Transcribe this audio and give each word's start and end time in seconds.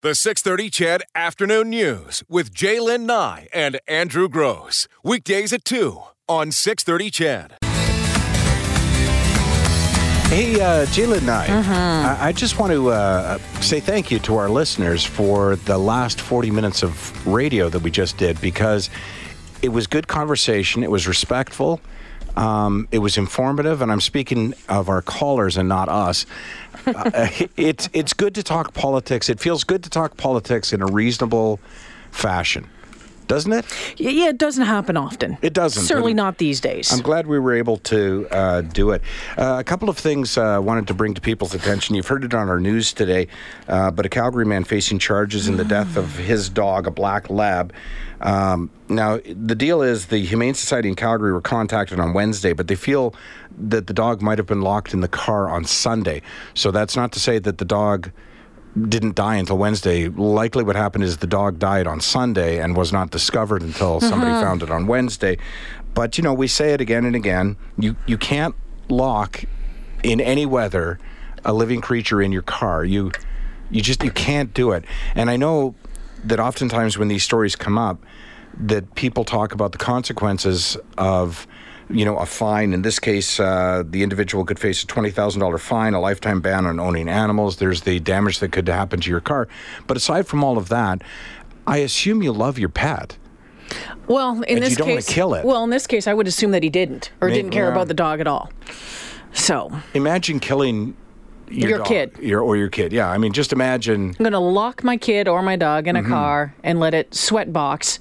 The 0.00 0.14
630 0.14 0.70
CHED 0.70 1.02
Afternoon 1.16 1.70
News 1.70 2.22
with 2.28 2.54
J'lyn 2.54 3.00
Nye 3.00 3.48
and 3.52 3.80
Andrew 3.88 4.28
Grose. 4.28 4.86
Weekdays 5.02 5.52
at 5.52 5.64
2 5.64 6.00
on 6.28 6.52
630 6.52 7.10
CHED. 7.10 7.56
Hey, 10.30 10.60
uh, 10.60 10.86
J'lyn 10.86 11.26
Nye, 11.26 11.48
I, 11.48 12.28
I 12.28 12.32
just 12.32 12.60
want 12.60 12.72
to 12.74 12.90
uh, 12.90 13.38
say 13.60 13.80
thank 13.80 14.12
you 14.12 14.20
to 14.20 14.36
our 14.36 14.48
listeners 14.48 15.04
for 15.04 15.56
the 15.56 15.78
last 15.78 16.20
40 16.20 16.52
minutes 16.52 16.84
of 16.84 17.26
radio 17.26 17.68
that 17.68 17.80
we 17.80 17.90
just 17.90 18.18
did 18.18 18.40
because 18.40 18.90
it 19.62 19.70
was 19.70 19.88
good 19.88 20.06
conversation, 20.06 20.84
it 20.84 20.92
was 20.92 21.08
respectful, 21.08 21.80
um, 22.36 22.86
it 22.92 22.98
was 22.98 23.18
informative, 23.18 23.82
and 23.82 23.90
I'm 23.90 24.00
speaking 24.00 24.54
of 24.68 24.88
our 24.88 25.02
callers 25.02 25.56
and 25.56 25.68
not 25.68 25.88
us. 25.88 26.24
Uh, 26.96 27.28
it's 27.56 27.88
it's 27.92 28.12
good 28.12 28.34
to 28.34 28.42
talk 28.42 28.74
politics. 28.74 29.28
It 29.28 29.40
feels 29.40 29.64
good 29.64 29.82
to 29.84 29.90
talk 29.90 30.16
politics 30.16 30.72
in 30.72 30.82
a 30.82 30.86
reasonable 30.86 31.60
fashion, 32.10 32.68
doesn't 33.26 33.52
it? 33.52 33.64
Yeah, 33.96 34.28
it 34.28 34.38
doesn't 34.38 34.64
happen 34.64 34.96
often. 34.96 35.36
It 35.42 35.52
doesn't, 35.52 35.82
Certainly 35.82 36.14
not 36.14 36.38
these 36.38 36.60
days. 36.60 36.92
I'm 36.92 37.02
glad 37.02 37.26
we 37.26 37.38
were 37.38 37.54
able 37.54 37.76
to 37.78 38.26
uh, 38.30 38.60
do 38.62 38.90
it. 38.90 39.02
Uh, 39.36 39.56
a 39.58 39.64
couple 39.64 39.88
of 39.88 39.98
things 39.98 40.38
uh, 40.38 40.42
I 40.42 40.58
wanted 40.58 40.86
to 40.88 40.94
bring 40.94 41.14
to 41.14 41.20
people's 41.20 41.54
attention. 41.54 41.94
You've 41.94 42.08
heard 42.08 42.24
it 42.24 42.34
on 42.34 42.48
our 42.48 42.60
news 42.60 42.92
today, 42.92 43.28
uh, 43.68 43.90
but 43.90 44.06
a 44.06 44.08
Calgary 44.08 44.46
man 44.46 44.64
facing 44.64 44.98
charges 44.98 45.48
in 45.48 45.56
the 45.56 45.64
death 45.64 45.96
of 45.96 46.16
his 46.16 46.48
dog, 46.48 46.86
a 46.86 46.90
black 46.90 47.28
lab. 47.30 47.72
Um, 48.20 48.70
now, 48.88 49.18
the 49.18 49.54
deal 49.54 49.82
is 49.82 50.06
the 50.06 50.18
Humane 50.18 50.54
Society 50.54 50.88
in 50.88 50.94
Calgary 50.94 51.32
were 51.32 51.40
contacted 51.40 52.00
on 52.00 52.14
Wednesday, 52.14 52.52
but 52.52 52.68
they 52.68 52.74
feel 52.74 53.14
that 53.56 53.86
the 53.86 53.94
dog 53.94 54.22
might 54.22 54.38
have 54.38 54.46
been 54.46 54.62
locked 54.62 54.92
in 54.92 55.00
the 55.00 55.08
car 55.08 55.48
on 55.48 55.64
Sunday. 55.64 56.22
So 56.54 56.70
that's 56.70 56.96
not 56.96 57.12
to 57.12 57.20
say 57.20 57.38
that 57.38 57.58
the 57.58 57.64
dog 57.64 58.10
didn't 58.88 59.14
die 59.14 59.36
until 59.36 59.58
Wednesday. 59.58 60.08
Likely 60.08 60.62
what 60.64 60.76
happened 60.76 61.04
is 61.04 61.18
the 61.18 61.26
dog 61.26 61.58
died 61.58 61.86
on 61.86 62.00
Sunday 62.00 62.60
and 62.60 62.76
was 62.76 62.92
not 62.92 63.10
discovered 63.10 63.62
until 63.62 64.00
somebody 64.00 64.30
found 64.32 64.62
it 64.62 64.70
on 64.70 64.86
Wednesday. 64.86 65.38
But 65.94 66.18
you 66.18 66.24
know, 66.24 66.34
we 66.34 66.48
say 66.48 66.72
it 66.72 66.80
again 66.80 67.04
and 67.04 67.16
again. 67.16 67.56
You 67.78 67.96
you 68.06 68.18
can't 68.18 68.54
lock 68.88 69.44
in 70.02 70.20
any 70.20 70.46
weather 70.46 70.98
a 71.44 71.52
living 71.52 71.80
creature 71.80 72.22
in 72.22 72.30
your 72.30 72.42
car. 72.42 72.84
You 72.84 73.10
you 73.70 73.80
just 73.80 74.04
you 74.04 74.10
can't 74.10 74.52
do 74.54 74.72
it. 74.72 74.84
And 75.14 75.30
I 75.30 75.36
know 75.36 75.74
that 76.24 76.40
oftentimes 76.40 76.98
when 76.98 77.08
these 77.08 77.22
stories 77.22 77.56
come 77.56 77.78
up 77.78 78.04
that 78.60 78.94
people 78.94 79.24
talk 79.24 79.52
about 79.52 79.72
the 79.72 79.78
consequences 79.78 80.76
of 80.96 81.46
you 81.90 82.04
know, 82.04 82.18
a 82.18 82.26
fine. 82.26 82.72
In 82.74 82.82
this 82.82 82.98
case, 82.98 83.40
uh, 83.40 83.82
the 83.86 84.02
individual 84.02 84.44
could 84.44 84.58
face 84.58 84.82
a 84.82 84.86
$20,000 84.86 85.58
fine, 85.58 85.94
a 85.94 86.00
lifetime 86.00 86.40
ban 86.40 86.66
on 86.66 86.78
owning 86.78 87.08
animals. 87.08 87.56
There's 87.56 87.82
the 87.82 87.98
damage 88.00 88.40
that 88.40 88.52
could 88.52 88.68
happen 88.68 89.00
to 89.00 89.10
your 89.10 89.20
car. 89.20 89.48
But 89.86 89.96
aside 89.96 90.26
from 90.26 90.44
all 90.44 90.58
of 90.58 90.68
that, 90.68 91.02
I 91.66 91.78
assume 91.78 92.22
you 92.22 92.32
love 92.32 92.58
your 92.58 92.68
pet. 92.68 93.16
well, 94.06 94.42
in 94.42 94.60
this 94.60 94.70
you 94.70 94.76
don't 94.76 94.88
case, 94.88 95.08
kill 95.08 95.34
it. 95.34 95.44
well, 95.44 95.64
in 95.64 95.70
this 95.70 95.86
case, 95.86 96.06
I 96.06 96.14
would 96.14 96.26
assume 96.26 96.50
that 96.50 96.62
he 96.62 96.70
didn't 96.70 97.10
or 97.20 97.28
May- 97.28 97.34
didn't 97.36 97.50
care 97.52 97.66
yeah. 97.66 97.72
about 97.72 97.88
the 97.88 97.94
dog 97.94 98.20
at 98.20 98.26
all. 98.26 98.50
So 99.32 99.72
Imagine 99.94 100.40
killing 100.40 100.96
your, 101.50 101.68
Your 101.70 101.78
dog, 101.78 101.86
kid. 101.88 102.16
your, 102.20 102.40
or 102.42 102.56
your 102.56 102.68
kid. 102.68 102.92
Yeah, 102.92 103.08
I 103.08 103.18
mean, 103.18 103.32
just 103.32 103.52
imagine. 103.52 104.08
I'm 104.18 104.22
going 104.24 104.32
to 104.32 104.38
lock 104.38 104.84
my 104.84 104.96
kid 104.96 105.28
or 105.28 105.42
my 105.42 105.56
dog 105.56 105.86
in 105.88 105.96
a 105.96 106.00
Mm-hmm. 106.00 106.08
car 106.12 106.54
and 106.62 106.78
let 106.80 106.94
it 106.94 107.14
sweat 107.14 107.52
box 107.52 107.98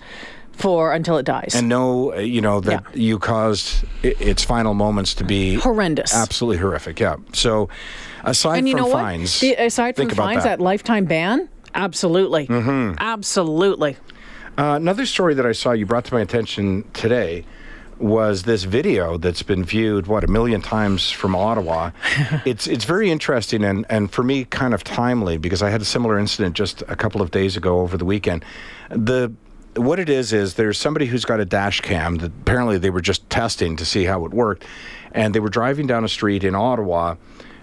for 0.51 0.93
until 0.93 1.17
it 1.17 1.25
dies. 1.25 1.53
And 1.55 1.69
know, 1.69 2.13
uh, 2.13 2.17
you 2.19 2.41
know, 2.41 2.59
that 2.61 2.83
Yeah. 2.93 2.99
you 2.99 3.19
caused 3.19 3.85
its 4.03 4.43
final 4.43 4.73
moments 4.73 5.13
to 5.15 5.23
be 5.23 5.55
Horrendous. 5.55 6.13
absolutely 6.15 6.57
horrific. 6.57 6.99
Yeah. 6.99 7.17
So, 7.33 7.69
aside 8.23 8.59
and 8.59 8.67
you 8.67 8.75
from 8.75 8.85
know 8.85 8.91
fines, 8.91 9.35
what? 9.41 9.57
The, 9.57 9.65
aside 9.65 9.95
from 9.95 10.09
fines, 10.09 10.43
that. 10.43 10.59
lifetime 10.59 11.05
ban, 11.05 11.47
absolutely, 11.75 12.47
Mm-hmm. 12.47 12.95
absolutely. 12.99 13.97
Uh, 14.57 14.73
another 14.75 15.05
story 15.05 15.35
that 15.35 15.45
I 15.45 15.51
saw 15.51 15.71
you 15.73 15.85
brought 15.85 16.05
to 16.05 16.13
my 16.15 16.21
attention 16.21 16.83
today 16.93 17.45
was 17.99 18.43
this 18.43 18.63
video 18.63 19.17
that's 19.17 19.43
been 19.43 19.63
viewed 19.63 20.07
what 20.07 20.23
a 20.23 20.27
million 20.27 20.61
times 20.61 21.11
from 21.11 21.35
Ottawa. 21.35 21.91
it's 22.45 22.67
it's 22.67 22.85
very 22.85 23.09
interesting 23.09 23.63
and 23.63 23.85
and 23.89 24.11
for 24.11 24.23
me 24.23 24.45
kind 24.45 24.73
of 24.73 24.83
timely 24.83 25.37
because 25.37 25.61
I 25.61 25.69
had 25.69 25.81
a 25.81 25.85
similar 25.85 26.19
incident 26.19 26.55
just 26.55 26.81
a 26.87 26.95
couple 26.95 27.21
of 27.21 27.31
days 27.31 27.57
ago 27.57 27.79
over 27.79 27.97
the 27.97 28.05
weekend. 28.05 28.45
The 28.89 29.33
what 29.75 29.99
it 29.99 30.09
is 30.09 30.33
is 30.33 30.55
there's 30.55 30.77
somebody 30.77 31.05
who's 31.05 31.25
got 31.25 31.39
a 31.39 31.45
dash 31.45 31.81
cam 31.81 32.17
that 32.17 32.31
apparently 32.41 32.77
they 32.77 32.89
were 32.89 33.01
just 33.01 33.29
testing 33.29 33.75
to 33.77 33.85
see 33.85 34.05
how 34.05 34.25
it 34.25 34.31
worked 34.33 34.65
and 35.11 35.33
they 35.35 35.39
were 35.39 35.49
driving 35.49 35.87
down 35.87 36.03
a 36.03 36.09
street 36.09 36.43
in 36.43 36.55
Ottawa 36.55 37.15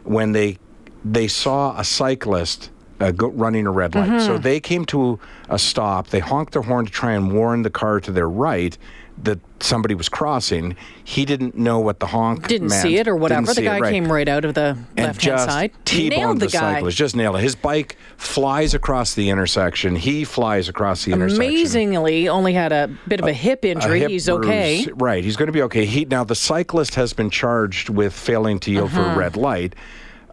when 0.05 0.33
they 0.33 0.59
they 1.05 1.29
saw 1.29 1.79
a 1.79 1.85
cyclist 1.85 2.71
uh, 3.01 3.11
go, 3.11 3.29
running 3.29 3.67
a 3.67 3.71
red 3.71 3.95
light. 3.95 4.09
Mm-hmm. 4.09 4.27
So 4.27 4.39
they 4.39 4.61
came 4.61 4.85
to 4.87 5.19
a 5.49 5.59
stop. 5.59 6.09
They 6.09 6.21
honked 6.21 6.53
their 6.53 6.63
horn 6.63 6.87
to 6.87 6.93
try 6.93 7.13
and 7.13 7.33
warn 7.33 7.63
the 7.63 7.71
car 7.71 8.01
to 8.01 8.13
their 8.13 8.29
right 8.29 8.77
that 9.23 9.39
somebody 9.61 9.95
was 9.95 10.09
crossing. 10.09 10.75
He 11.05 11.25
didn't 11.25 11.57
know 11.57 11.79
what 11.79 12.01
the 12.01 12.07
honk 12.07 12.49
Didn't 12.49 12.69
meant. 12.71 12.83
see 12.83 12.97
it 12.97 13.07
or 13.07 13.13
Didn't 13.13 13.21
whatever. 13.21 13.47
The 13.47 13.55
see 13.55 13.63
it, 13.63 13.65
guy 13.67 13.79
right. 13.79 13.93
came 13.93 14.11
right 14.11 14.27
out 14.29 14.45
of 14.45 14.55
the 14.55 14.77
left 14.97 15.23
hand 15.23 15.39
side. 15.41 15.71
T-boned 15.85 16.11
Nailed 16.21 16.41
the, 16.41 16.47
the, 16.47 16.53
guy. 16.53 16.75
cyclist. 16.75 16.97
Just 16.99 17.15
nailed 17.15 17.37
it. 17.37 17.43
His 17.43 17.55
bike 17.55 17.97
flies 18.17 18.75
across 18.75 19.15
the 19.15 19.31
intersection. 19.31 19.95
He 19.95 20.25
flies 20.25 20.69
across 20.69 21.05
the 21.05 21.13
intersection. 21.13 21.45
Amazingly, 21.45 22.29
only 22.29 22.55
had 22.55 22.73
a 22.73 22.91
bit 23.07 23.21
of 23.21 23.27
a 23.27 23.33
hip 23.33 23.65
A 23.65 23.69
injury. 23.71 24.01
hip 24.01 24.11
He's 24.11 24.29
okay. 24.29 24.85
Right. 24.95 25.23
He's 25.23 25.37
going 25.37 25.47
to 25.47 25.53
be 25.53 25.63
okay. 25.63 25.85
He 25.87 26.05
now 26.07 26.25
the 26.25 26.35
cyclist 26.35 26.97
has 26.97 27.13
been 27.13 27.31
charged 27.31 27.91
with 27.91 28.13
failing 28.13 28.59
to 28.61 28.73
yield 28.73 28.91
Uh-huh. 28.91 29.05
for 29.05 29.11
a 29.11 29.17
red 29.17 29.37
light. 29.37 29.77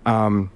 Um, 0.08 0.50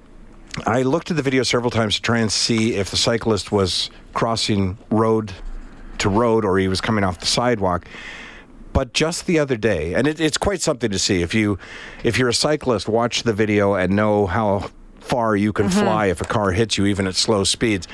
I 0.66 0.84
looked 0.84 1.12
at 1.12 1.18
the 1.18 1.24
video 1.24 1.44
several 1.44 1.70
times 1.70 1.96
to 1.96 2.02
try 2.02 2.20
and 2.20 2.32
see 2.32 2.76
if 2.76 2.90
the 2.90 2.98
cyclist 2.98 3.52
was 3.52 3.90
crossing 4.14 4.78
road 4.90 5.34
to 5.98 6.10
road 6.10 6.46
or 6.46 6.58
he 6.58 6.68
was 6.68 6.80
coming 6.80 7.04
off 7.04 7.20
the 7.20 7.26
sidewalk. 7.26 7.86
But 8.72 8.94
just 8.94 9.26
the 9.26 9.40
other 9.40 9.58
day, 9.58 9.94
and 9.94 10.08
it, 10.08 10.20
it's 10.20 10.38
quite 10.38 10.62
something 10.62 10.92
to 10.92 11.00
see 11.00 11.22
if 11.22 11.34
you 11.34 11.58
if 12.04 12.18
you're 12.18 12.30
a 12.30 12.34
cyclist, 12.34 12.88
watch 12.88 13.24
the 13.24 13.34
video 13.34 13.74
and 13.74 13.96
know 13.96 14.28
how 14.28 14.70
far 15.00 15.36
you 15.36 15.54
can 15.54 15.70
fly 15.70 16.08
if 16.08 16.20
a 16.22 16.26
car 16.26 16.52
hits 16.52 16.78
you, 16.78 16.86
even 16.86 17.08
at 17.08 17.16
slow 17.16 17.44
speeds. 17.44 17.88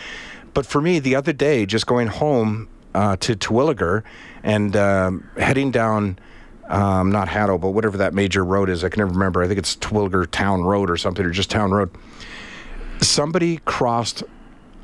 But 0.54 0.66
for 0.66 0.82
me, 0.82 1.00
the 1.00 1.16
other 1.16 1.34
day, 1.34 1.66
just 1.66 1.86
going 1.86 2.08
home 2.08 2.68
uh, 2.94 3.16
to 3.18 3.36
Terwillegar 3.36 4.04
and 4.44 4.76
um, 4.76 5.30
heading 5.38 5.72
down, 5.72 6.18
um, 6.68 7.12
not 7.12 7.28
Haddo, 7.28 7.58
but 7.58 7.70
whatever 7.70 7.98
that 7.98 8.14
major 8.14 8.44
road 8.44 8.70
is, 8.70 8.84
I 8.84 8.90
can 8.90 9.00
never 9.00 9.12
remember. 9.12 9.44
I 9.44 9.48
think 9.48 9.60
it's 9.60 9.76
Terwillegar 9.76 10.30
Town 10.32 10.64
Road 10.64 10.90
or 10.90 10.98
something, 10.98 11.26
or 11.26 11.32
just 11.32 11.50
Town 11.50 11.72
Road. 11.72 11.92
Somebody 13.02 13.58
crossed 13.66 14.24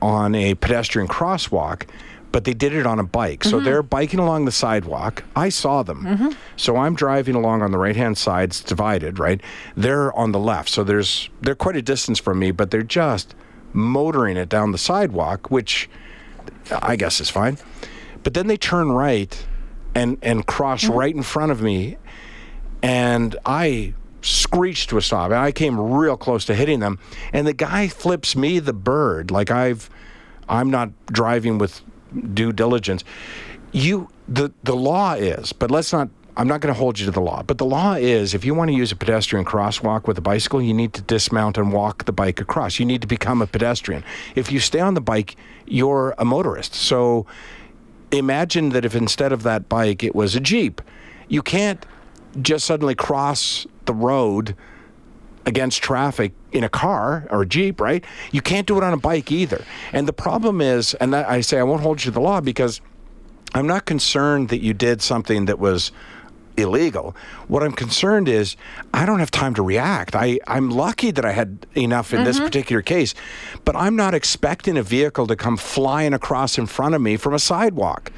on 0.02 0.36
a 0.36 0.56
pedestrian 0.56 1.08
crosswalk, 1.08 1.88
but 2.32 2.44
they 2.44 2.54
did 2.54 2.74
it 2.74 2.86
on 2.86 3.00
a 3.00 3.04
bike. 3.04 3.44
So 3.44 3.58
mm-hmm. 3.58 3.66
they're 3.66 3.84
biking 3.84 4.20
along 4.20 4.46
the 4.46 4.52
sidewalk. 4.52 5.24
I 5.36 5.50
saw 5.50 5.84
them. 5.84 6.04
Mm-hmm. 6.04 6.30
So 6.56 6.78
I'm 6.78 6.96
driving 6.96 7.36
along 7.36 7.62
on 7.62 7.72
the 7.72 7.78
right 7.78 7.96
hand 7.96 8.18
side. 8.18 8.50
It's 8.50 8.62
divided, 8.62 9.20
right? 9.20 9.42
They're 9.76 10.14
on 10.14 10.32
the 10.32 10.40
left. 10.40 10.70
So 10.70 10.84
there's 10.84 11.30
they're 11.42 11.56
quite 11.56 11.76
a 11.76 11.82
distance 11.82 12.20
from 12.20 12.40
me, 12.40 12.52
but 12.52 12.72
they're 12.72 12.84
just 12.84 13.34
motoring 13.74 14.38
it 14.38 14.50
down 14.50 14.72
the 14.72 14.78
sidewalk, 14.78 15.50
which 15.50 15.90
I 16.72 16.96
guess 16.96 17.20
is 17.22 17.30
fine. 17.30 17.58
But 18.24 18.34
then 18.34 18.48
they 18.48 18.58
turn 18.58 18.92
right 18.92 19.46
and 19.96 20.18
and 20.22 20.46
cross 20.46 20.84
mm-hmm. 20.84 20.94
right 20.94 21.16
in 21.16 21.24
front 21.24 21.52
of 21.52 21.62
me, 21.62 21.98
and 22.82 23.36
I 23.46 23.94
screeched 24.22 24.90
to 24.90 24.98
a 24.98 25.02
stop. 25.02 25.26
And 25.26 25.40
I 25.40 25.52
came 25.52 25.80
real 25.80 26.18
close 26.18 26.46
to 26.46 26.56
hitting 26.56 26.80
them, 26.80 27.00
and 27.34 27.48
the 27.48 27.54
guy 27.54 27.88
flips 27.88 28.36
me 28.36 28.60
the 28.60 28.74
bird 28.74 29.32
like 29.32 29.52
I've 29.52 29.90
I'm 30.50 30.70
not 30.70 30.90
driving 31.08 31.58
with 31.58 31.82
due 32.34 32.52
diligence. 32.52 33.04
You 33.72 34.10
the 34.28 34.52
the 34.64 34.76
law 34.76 35.14
is, 35.14 35.54
but 35.54 35.72
let's 35.72 35.92
not. 35.92 36.10
I'm 36.36 36.48
not 36.48 36.62
going 36.62 36.72
to 36.72 36.80
hold 36.80 37.00
you 37.00 37.06
to 37.08 37.12
the 37.12 37.20
law, 37.20 37.42
but 37.42 37.58
the 37.58 37.66
law 37.66 37.96
is 37.96 38.36
if 38.36 38.46
you 38.46 38.54
want 38.54 38.70
to 38.70 38.76
use 38.76 38.92
a 38.92 38.96
pedestrian 38.96 39.44
crosswalk 39.44 40.06
with 40.06 40.20
a 40.20 40.22
bicycle, 40.22 40.62
you 40.62 40.72
need 40.72 40.94
to 40.94 41.02
dismount 41.02 41.58
and 41.58 41.74
walk 41.74 42.06
the 42.06 42.12
bike 42.12 42.40
across. 42.40 42.78
You 42.78 42.86
need 42.86 43.02
to 43.02 43.08
become 43.08 43.42
a 43.42 43.48
pedestrian. 43.48 44.04
If 44.36 44.52
you 44.52 44.60
stay 44.60 44.80
on 44.80 44.94
the 44.94 45.02
bike, 45.02 45.36
you're 45.66 46.14
a 46.20 46.26
motorist. 46.26 46.76
So 46.76 47.26
imagine 48.12 48.70
that 48.70 48.86
if 48.86 48.94
instead 48.94 49.32
of 49.32 49.42
that 49.44 49.68
bike 49.68 50.04
it 50.04 50.14
was 50.14 50.36
a 50.36 50.40
Jeep, 50.40 50.80
you 51.28 51.42
can't 51.42 51.84
just 52.42 52.66
suddenly 52.66 52.96
cross 52.96 53.66
the 53.86 53.94
road 53.94 54.56
against 55.46 55.82
traffic 55.82 56.34
in 56.52 56.64
a 56.64 56.70
car 56.70 57.26
or 57.30 57.44
a 57.44 57.46
Jeep, 57.46 57.80
right? 57.80 58.04
You 58.32 58.42
can't 58.42 58.68
do 58.68 58.78
it 58.78 58.84
on 58.84 58.94
a 58.94 58.98
bike 58.98 59.32
either. 59.32 59.64
And 59.94 60.08
the 60.08 60.14
problem 60.14 60.60
is, 60.60 60.94
and 60.96 61.16
I 61.16 61.42
say 61.42 61.58
I 61.58 61.64
won't 61.64 61.82
hold 61.82 62.04
you 62.04 62.12
to 62.12 62.16
the 62.16 62.20
law 62.22 62.42
because 62.42 62.82
I'm 63.54 63.66
not 63.66 63.86
concerned 63.86 64.50
that 64.50 64.62
you 64.62 64.74
did 64.74 65.02
something 65.02 65.46
that 65.46 65.58
was 65.58 65.92
illegal. 66.58 67.16
What 67.48 67.64
I'm 67.64 67.72
concerned 67.72 68.28
is 68.28 68.58
I 68.94 69.06
don't 69.06 69.20
have 69.20 69.32
time 69.32 69.54
to 69.54 69.62
react. 69.62 70.16
I, 70.16 70.40
I'm 70.48 70.70
lucky 70.70 71.12
that 71.12 71.24
I 71.24 71.32
had 71.32 71.66
enough 71.76 72.14
in 72.14 72.24
this 72.24 72.38
mm-hmm. 72.38 72.46
particular 72.46 72.82
case, 72.82 73.14
but 73.64 73.76
I'm 73.76 73.96
not 73.96 74.14
expecting 74.14 74.78
a 74.78 74.84
vehicle 74.84 75.28
to 75.28 75.36
come 75.36 75.56
flying 75.56 76.14
across 76.14 76.58
in 76.58 76.66
front 76.66 76.96
of 76.96 77.02
me 77.02 77.16
from 77.16 77.34
a 77.34 77.40
sidewalk. 77.40 78.12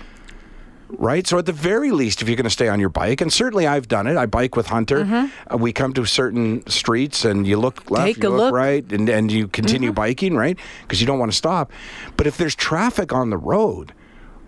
Right? 0.89 1.25
So 1.27 1.38
at 1.38 1.45
the 1.45 1.53
very 1.53 1.91
least, 1.91 2.21
if 2.21 2.27
you're 2.27 2.36
going 2.36 2.44
to 2.45 2.50
stay 2.50 2.68
on 2.68 2.80
your 2.80 2.89
bike, 2.89 3.21
and 3.21 3.31
certainly 3.31 3.68
I've 3.68 3.88
done 3.88 4.07
it. 4.07 4.18
I 4.18 4.25
bike 4.25 4.56
with 4.56 4.68
Hunter. 4.68 5.30
Uh, 5.51 5.57
we 5.57 5.71
come 5.74 5.94
to 5.94 6.06
certain 6.06 6.65
streets, 6.68 7.25
and 7.25 7.45
you 7.47 7.57
look 7.59 7.89
left, 7.89 8.00
Mm-hmm. 8.00 8.06
Take 8.06 8.24
you 8.24 8.30
look 8.30 8.38
look. 8.39 8.47
Mm-hmm. 8.47 8.56
right, 8.56 8.91
and, 8.91 9.09
and 9.09 9.31
you 9.31 9.47
continue 9.47 9.91
biking, 9.91 10.36
right? 10.36 10.57
Because 10.81 11.00
you 11.01 11.07
don't 11.07 11.19
want 11.19 11.31
to 11.31 11.38
stop. 11.38 11.71
But 12.18 12.27
if 12.27 12.38
there's 12.38 12.56
traffic 12.56 13.13
on 13.13 13.30
the 13.30 13.38
road, 13.38 13.94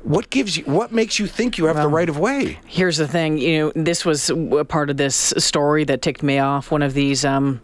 what 0.04 0.30
gives 0.30 0.58
you? 0.58 0.64
What 0.66 0.92
makes 0.92 1.20
you 1.20 1.28
think 1.28 1.58
you 1.58 1.66
have 1.66 1.76
the 1.76 1.88
right 1.88 2.10
of 2.10 2.18
way? 2.18 2.60
Here's 2.66 2.98
the 2.98 3.08
thing, 3.08 3.38
you 3.38 3.60
know, 3.60 3.72
this 3.76 4.04
was 4.04 4.30
a 4.30 4.66
part 4.66 4.90
of 4.90 4.98
this 4.98 5.34
story 5.38 5.84
that 5.86 6.02
ticked 6.02 6.24
me 6.24 6.40
off. 6.40 6.72
One 6.72 6.82
of 6.82 6.94
these, 6.94 7.24
um, 7.24 7.62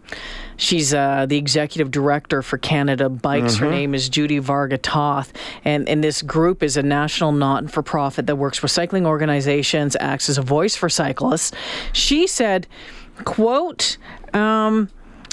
she's 0.56 0.94
uh, 0.94 1.26
the 1.26 1.36
executive 1.36 1.90
director 1.90 2.42
for 2.42 2.58
Canada 2.58 3.08
Bikes. 3.08 3.56
Her 3.56 3.70
name 3.70 3.94
is 3.94 4.08
Judi 4.08 4.40
Varga 4.40 4.78
Toth, 4.78 5.32
and 5.64 5.88
and 5.88 6.02
this 6.02 6.22
group 6.22 6.62
is 6.62 6.76
a 6.76 6.82
national 6.82 7.32
not-for-profit 7.32 8.26
that 8.26 8.36
works 8.36 8.62
with 8.62 8.70
cycling 8.70 9.06
organizations, 9.06 9.96
acts 9.98 10.28
as 10.28 10.38
a 10.38 10.42
voice 10.42 10.76
for 10.76 10.88
cyclists. 10.88 11.52
She 11.92 12.26
said, 12.26 12.66
"quote." 13.24 13.96
Um, 14.32 14.90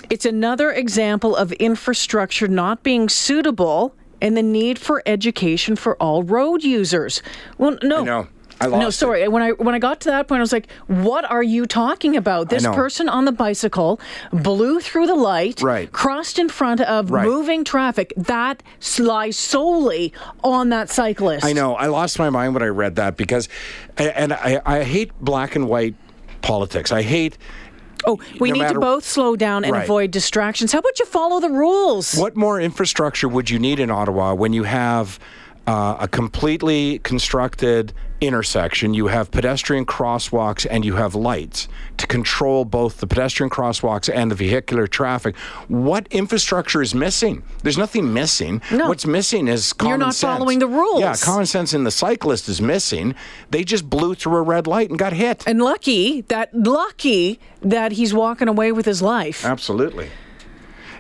it's 0.10 0.26
another 0.26 0.72
example 0.72 1.36
of 1.36 1.52
infrastructure 1.54 2.48
not 2.48 2.84
being 2.84 3.10
suitable 3.10 3.96
and 4.26 4.36
the 4.36 4.42
need 4.44 4.80
for 4.80 5.04
education 5.06 5.76
for 5.76 5.96
all 6.02 6.24
road 6.24 6.64
users. 6.64 7.22
Well, 7.60 7.78
no. 7.84 8.04
know. 8.04 8.28
I 8.62 8.68
no, 8.68 8.78
lost 8.78 8.96
it. 8.96 9.00
sorry. 9.00 9.28
When 9.28 9.44
I 9.44 9.52
when 9.52 9.76
I 9.76 9.80
got 9.80 10.00
to 10.02 10.10
that 10.12 10.30
point, 10.30 10.40
I 10.40 10.42
was 10.42 10.54
like, 10.54 10.72
"What 10.88 11.30
are 11.30 11.44
you 11.44 11.66
talking 11.66 12.16
about?" 12.16 12.48
This 12.50 12.66
person 12.66 13.10
on 13.10 13.26
the 13.26 13.34
bicycle 13.34 14.00
blew 14.32 14.80
through 14.80 15.08
the 15.08 15.16
light, 15.16 15.62
Right. 15.62 15.92
crossed 15.92 16.40
in 16.40 16.48
front 16.48 16.80
of 16.80 17.12
Right. 17.12 17.26
moving 17.28 17.66
traffic. 17.66 18.14
That 18.16 18.64
lies 18.98 19.36
solely 19.38 20.14
on 20.42 20.70
that 20.70 20.90
cyclist. 20.90 21.46
I 21.46 21.52
know. 21.52 21.76
I 21.76 21.88
lost 21.88 22.18
my 22.18 22.30
mind 22.30 22.54
when 22.54 22.64
I 22.64 22.68
read 22.68 22.96
that 22.96 23.18
because, 23.18 23.50
and 23.98 24.32
I, 24.32 24.62
I 24.66 24.84
hate 24.84 25.12
black 25.20 25.58
and 25.58 25.68
white 25.68 25.96
politics. 26.42 26.94
I 26.94 27.02
hate. 27.02 27.38
Oh, 28.08 28.20
we 28.40 28.52
No 28.52 28.60
need 28.62 28.74
to 28.74 28.80
both 28.80 29.04
slow 29.06 29.36
down 29.36 29.64
and 29.64 29.74
Right. 29.74 29.84
avoid 29.84 30.12
distractions. 30.12 30.72
How 30.72 30.80
about 30.80 31.00
you 31.00 31.06
follow 31.06 31.40
the 31.40 31.50
rules? 31.50 32.14
What 32.16 32.36
more 32.36 32.60
infrastructure 32.60 33.28
would 33.28 33.50
you 33.50 33.60
need 33.60 33.80
in 33.80 33.90
Ottawa 33.90 34.34
when 34.34 34.54
you 34.54 34.64
have 34.64 35.20
uh, 35.68 35.98
a 36.00 36.08
completely 36.08 37.00
constructed 37.00 37.94
intersection? 38.22 38.94
You 38.94 39.08
have 39.08 39.32
pedestrian 39.32 39.86
crosswalks 39.86 40.66
and 40.70 40.86
you 40.86 40.96
have 40.96 41.16
lights 41.16 41.68
to 41.98 42.08
control 42.08 42.66
both 42.66 42.98
the 42.98 43.08
pedestrian 43.08 43.50
crosswalks 43.50 44.14
and 44.14 44.32
the 44.32 44.36
vehicular 44.36 44.88
traffic. 44.88 45.36
What 45.68 46.08
infrastructure 46.12 46.82
is 46.82 46.96
missing? 46.96 47.44
There's 47.64 47.78
nothing 47.78 48.14
missing. 48.14 48.62
No. 48.72 48.88
What's 48.88 49.06
missing 49.06 49.48
is 49.48 49.74
common 49.74 49.90
sense. 49.90 49.90
You're 49.90 49.98
not 49.98 50.16
sense. 50.16 50.38
following 50.38 50.60
the 50.60 50.68
rules. 50.68 51.00
Yeah, 51.00 51.16
common 51.16 51.46
sense 51.46 51.74
in 51.74 51.84
the 51.84 51.92
cyclist 51.92 52.50
is 52.50 52.62
missing. 52.62 53.16
They 53.52 53.64
just 53.64 53.90
blew 53.90 54.16
through 54.16 54.38
a 54.38 54.42
red 54.42 54.68
light 54.68 54.90
and 54.90 55.00
got 55.00 55.14
hit. 55.14 55.48
And 55.48 55.62
lucky 55.62 56.22
that 56.22 56.54
lucky 56.54 57.40
that 57.62 57.94
he's 57.94 58.14
walking 58.14 58.48
away 58.48 58.72
with 58.72 58.86
his 58.86 59.02
life. 59.02 59.46
Absolutely. 59.46 60.10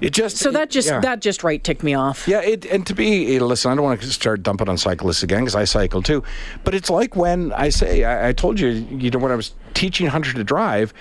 It 0.01 0.11
just 0.11 0.37
So 0.37 0.51
that 0.51 0.69
just 0.69 0.87
yeah. 0.87 0.99
that 0.99 1.21
just 1.21 1.43
right 1.43 1.63
ticked 1.63 1.83
me 1.83 1.93
off. 1.93 2.27
Yeah, 2.27 2.41
it, 2.41 2.65
and 2.65 2.85
to 2.87 2.93
be, 2.93 3.35
eh, 3.35 3.39
listen, 3.39 3.71
I 3.71 3.75
don't 3.75 3.83
want 3.83 4.01
to 4.01 4.11
start 4.11 4.43
dumping 4.43 4.69
on 4.69 4.77
cyclists 4.77 5.23
again 5.23 5.41
because 5.41 5.55
I 5.55 5.63
cycle 5.65 6.01
too. 6.01 6.23
But 6.63 6.75
it's 6.75 6.89
like 6.89 7.15
when 7.15 7.51
I 7.53 7.69
say, 7.69 8.03
I, 8.03 8.29
I 8.29 8.33
told 8.33 8.59
you, 8.59 8.69
you 8.69 9.09
know, 9.09 9.19
when 9.19 9.31
I 9.31 9.35
was 9.35 9.53
teaching 9.73 10.07
Hunter 10.07 10.33
to 10.33 10.43
drive, 10.43 10.93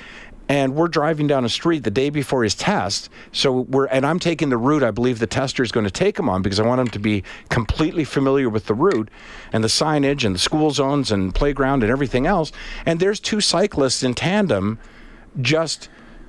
and 0.48 0.74
we're 0.74 0.88
driving 0.88 1.26
down 1.26 1.44
a 1.44 1.48
street 1.48 1.84
the 1.84 1.90
day 1.90 2.10
before 2.10 2.44
his 2.44 2.54
test. 2.54 3.08
So 3.32 3.60
we're, 3.60 3.86
and 3.86 4.04
I'm 4.04 4.18
taking 4.18 4.50
the 4.50 4.58
route 4.58 4.82
I 4.82 4.90
believe 4.90 5.18
the 5.18 5.26
tester 5.26 5.62
is 5.62 5.72
going 5.72 5.84
to 5.84 5.90
take 5.90 6.18
him 6.18 6.28
on 6.28 6.42
because 6.42 6.60
I 6.60 6.66
want 6.66 6.80
him 6.80 6.88
to 6.88 6.98
be 6.98 7.24
completely 7.48 8.04
familiar 8.04 8.48
with 8.50 8.66
the 8.66 8.74
route 8.74 9.08
and 9.52 9.64
the 9.64 9.68
signage 9.68 10.24
and 10.24 10.34
the 10.34 10.38
school 10.38 10.70
zones 10.70 11.10
and 11.10 11.34
playground 11.34 11.82
and 11.82 11.90
everything 11.90 12.26
else. 12.26 12.52
And 12.84 13.00
there's 13.00 13.20
two 13.20 13.40
cyclists 13.40 14.02
in 14.02 14.14
tandem 14.14 14.78
just 15.40 15.88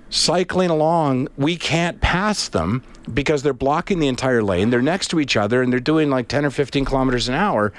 cycling 0.09 0.69
along, 0.69 1.27
we 1.37 1.57
can't 1.57 2.01
pass 2.01 2.47
them 2.47 2.83
because 3.13 3.43
they're 3.43 3.53
blocking 3.53 3.99
the 3.99 4.07
entire 4.07 4.43
lane. 4.43 4.69
They're 4.69 4.81
next 4.81 5.09
to 5.09 5.19
each 5.19 5.37
other 5.37 5.61
and 5.61 5.71
they're 5.71 5.79
doing 5.79 6.09
like 6.09 6.27
10 6.27 6.45
or 6.45 6.49
15 6.49 6.85
kilometers 6.85 7.27
an 7.29 7.35
hour. 7.35 7.73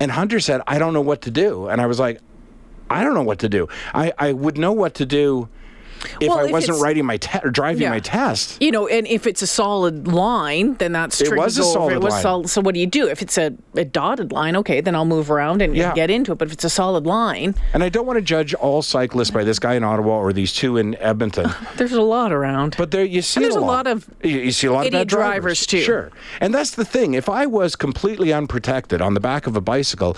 And 0.00 0.12
Hunter 0.12 0.40
said, 0.40 0.62
I 0.66 0.78
don't 0.78 0.92
know 0.92 1.00
what 1.00 1.22
to 1.22 1.30
do. 1.30 1.68
And 1.68 1.80
I 1.80 1.86
was 1.86 1.98
like, 1.98 2.20
I 2.90 3.04
don't 3.04 3.14
know 3.14 3.22
what 3.22 3.38
to 3.40 3.48
do. 3.48 3.68
I, 3.94 4.12
I 4.18 4.32
would 4.32 4.58
know 4.58 4.72
what 4.72 4.94
to 4.94 5.06
do 5.06 5.48
if 6.20 6.28
Well, 6.28 6.38
I 6.38 6.44
if 6.46 6.50
wasn't 6.52 6.80
writing 6.80 7.04
my 7.06 7.16
te- 7.16 7.38
or 7.42 7.50
driving 7.50 7.82
Yeah. 7.82 7.90
my 7.90 8.00
test. 8.00 8.60
You 8.62 8.70
know, 8.70 8.86
and 8.88 9.06
if 9.06 9.26
it's 9.26 9.42
a 9.42 9.46
solid 9.46 10.08
line, 10.08 10.74
then 10.74 10.92
that's 10.92 11.20
It 11.20 11.36
was 11.36 11.58
a 11.58 11.64
solid 11.64 11.94
it 11.94 12.00
was 12.02 12.12
line. 12.14 12.22
sol- 12.22 12.44
so 12.48 12.60
what 12.60 12.74
do 12.74 12.80
you 12.80 12.86
do? 12.86 13.08
If 13.08 13.22
it's 13.22 13.38
a, 13.38 13.52
a 13.76 13.84
dotted 13.84 14.32
line, 14.32 14.56
okay, 14.56 14.80
then 14.80 14.94
I'll 14.94 15.04
move 15.04 15.30
around 15.30 15.62
and 15.62 15.76
Yeah. 15.76 15.94
get 15.94 16.10
into 16.10 16.32
it. 16.32 16.38
But 16.38 16.48
if 16.48 16.52
it's 16.54 16.64
a 16.64 16.70
solid 16.70 17.06
line, 17.06 17.54
And 17.74 17.82
I 17.82 17.88
don't 17.88 18.06
want 18.06 18.16
to 18.18 18.22
judge 18.22 18.54
all 18.54 18.82
cyclists 18.82 19.30
by 19.30 19.44
this 19.44 19.58
guy 19.58 19.74
in 19.74 19.84
Ottawa 19.84 20.16
or 20.18 20.32
these 20.32 20.52
two 20.52 20.76
in 20.76 20.94
Edmonton. 20.96 21.50
there's 21.76 21.92
a 21.92 22.02
lot 22.02 22.32
around. 22.32 22.74
But 22.78 22.90
there 22.90 23.04
you 23.04 23.22
see 23.22 23.38
And 23.38 23.44
there's 23.44 23.56
a 23.56 23.60
lot. 23.60 23.86
lot 23.86 23.86
of 23.86 24.06
you, 24.22 24.38
you 24.38 24.52
see 24.52 24.66
a 24.66 24.72
lot 24.72 24.86
of 24.86 24.92
bad 24.92 25.08
drivers. 25.08 25.32
drivers, 25.64 25.66
too. 25.66 25.80
Sure, 25.82 26.10
and 26.40 26.52
that's 26.54 26.70
the 26.72 26.84
thing. 26.84 27.14
If 27.14 27.28
I 27.28 27.46
was 27.46 27.76
completely 27.76 28.32
unprotected 28.32 29.00
on 29.00 29.14
the 29.14 29.20
back 29.20 29.46
of 29.46 29.56
a 29.56 29.60
bicycle, 29.60 30.16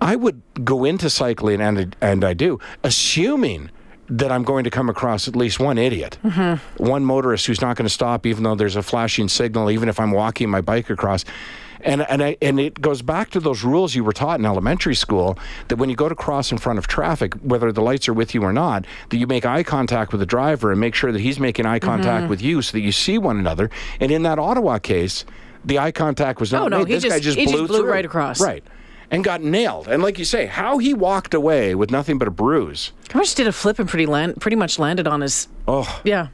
I 0.00 0.16
would 0.16 0.40
go 0.64 0.84
into 0.84 1.10
cycling, 1.10 1.60
and 1.60 1.94
and 2.00 2.24
I 2.24 2.32
do, 2.34 2.58
assuming 2.82 3.70
that 4.10 4.32
I'm 4.32 4.42
going 4.42 4.64
to 4.64 4.70
come 4.70 4.88
across 4.88 5.28
at 5.28 5.36
least 5.36 5.60
one 5.60 5.78
idiot, 5.78 6.18
Mm-hmm. 6.24 6.84
one 6.84 7.04
motorist 7.04 7.46
who's 7.46 7.60
not 7.60 7.76
going 7.76 7.86
to 7.86 7.92
stop, 7.94 8.26
even 8.26 8.42
though 8.44 8.54
there's 8.56 8.76
a 8.76 8.82
flashing 8.82 9.28
signal, 9.28 9.70
even 9.70 9.88
if 9.88 9.98
I'm 10.00 10.10
walking 10.10 10.50
my 10.50 10.60
bike 10.60 10.90
across. 10.90 11.24
And 11.82 12.02
and 12.02 12.22
I, 12.22 12.36
and 12.42 12.60
it 12.60 12.78
goes 12.82 13.00
back 13.00 13.30
to 13.30 13.40
those 13.40 13.64
rules 13.64 13.94
you 13.94 14.04
were 14.04 14.12
taught 14.12 14.38
in 14.38 14.44
elementary 14.44 14.94
school 14.94 15.38
that 15.68 15.76
when 15.76 15.88
you 15.88 15.96
go 15.96 16.10
to 16.10 16.14
cross 16.14 16.52
in 16.52 16.58
front 16.58 16.78
of 16.78 16.86
traffic, 16.86 17.32
whether 17.36 17.72
the 17.72 17.80
lights 17.80 18.06
are 18.06 18.12
with 18.12 18.34
you 18.34 18.42
or 18.42 18.52
not, 18.52 18.84
that 19.08 19.16
you 19.16 19.26
make 19.26 19.46
eye 19.46 19.62
contact 19.62 20.12
with 20.12 20.20
the 20.20 20.26
driver 20.26 20.72
and 20.72 20.78
make 20.80 20.94
sure 20.94 21.10
that 21.10 21.20
he's 21.20 21.40
making 21.40 21.64
eye 21.64 21.78
contact 21.78 22.22
Mm-hmm. 22.24 22.28
with 22.30 22.42
you 22.42 22.60
so 22.60 22.72
that 22.72 22.80
you 22.80 22.92
see 22.92 23.16
one 23.16 23.38
another. 23.38 23.70
And 23.98 24.12
in 24.12 24.24
that 24.24 24.38
Ottawa 24.38 24.78
case, 24.78 25.24
the 25.64 25.78
eye 25.78 25.90
contact 25.92 26.38
was 26.38 26.52
not 26.52 26.64
Oh, 26.64 26.68
no, 26.68 26.78
made. 26.80 26.88
he 26.88 26.94
this 26.94 27.04
guy 27.04 27.10
just- 27.18 27.22
just 27.22 27.38
he 27.38 27.44
just 27.46 27.56
blew, 27.56 27.66
blew 27.66 27.78
through. 27.78 27.90
right 27.90 28.04
across. 28.04 28.42
Right. 28.42 28.62
And 29.10 29.24
got 29.24 29.42
nailed. 29.42 29.88
And 29.88 30.02
like 30.02 30.18
you 30.18 30.24
say, 30.24 30.46
how 30.46 30.78
he 30.78 30.94
walked 30.94 31.34
away 31.34 31.74
with 31.74 31.90
nothing 31.90 32.16
but 32.18 32.28
a 32.28 32.30
bruise. 32.30 32.92
I 33.12 33.18
just 33.18 33.36
did 33.36 33.48
a 33.48 33.52
flip 33.52 33.78
and 33.80 33.88
pretty 33.88 34.06
land, 34.06 34.40
pretty 34.40 34.56
much 34.56 34.78
landed 34.78 35.06
on 35.08 35.20
his. 35.20 35.48
Oh, 35.66 36.00
Yeah, 36.04 36.28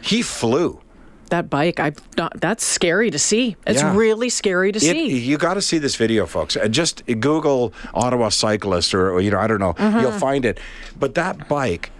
he 0.00 0.22
flew. 0.22 0.80
that 1.28 1.50
bike. 1.50 1.78
I. 1.80 1.92
That's 2.36 2.64
scary 2.64 3.10
to 3.10 3.18
see. 3.18 3.56
It's 3.66 3.82
Yeah. 3.82 3.94
really 3.96 4.30
scary 4.30 4.72
to 4.72 4.78
It, 4.78 4.80
see. 4.82 5.18
you 5.18 5.36
got 5.36 5.54
to 5.54 5.60
see 5.62 5.76
this 5.78 5.96
video, 5.96 6.24
folks. 6.24 6.56
Uh, 6.56 6.68
Just 6.68 7.04
Google 7.06 7.74
Ottawa 7.92 8.28
cyclist, 8.30 8.94
or, 8.94 9.10
or, 9.10 9.20
you 9.20 9.30
know, 9.30 9.38
I 9.38 9.46
don't 9.46 9.58
know, 9.60 9.74
Mm-hmm. 9.74 10.00
you'll 10.00 10.12
find 10.12 10.44
it. 10.46 10.58
But 10.98 11.16
that 11.16 11.48
bike, 11.48 11.90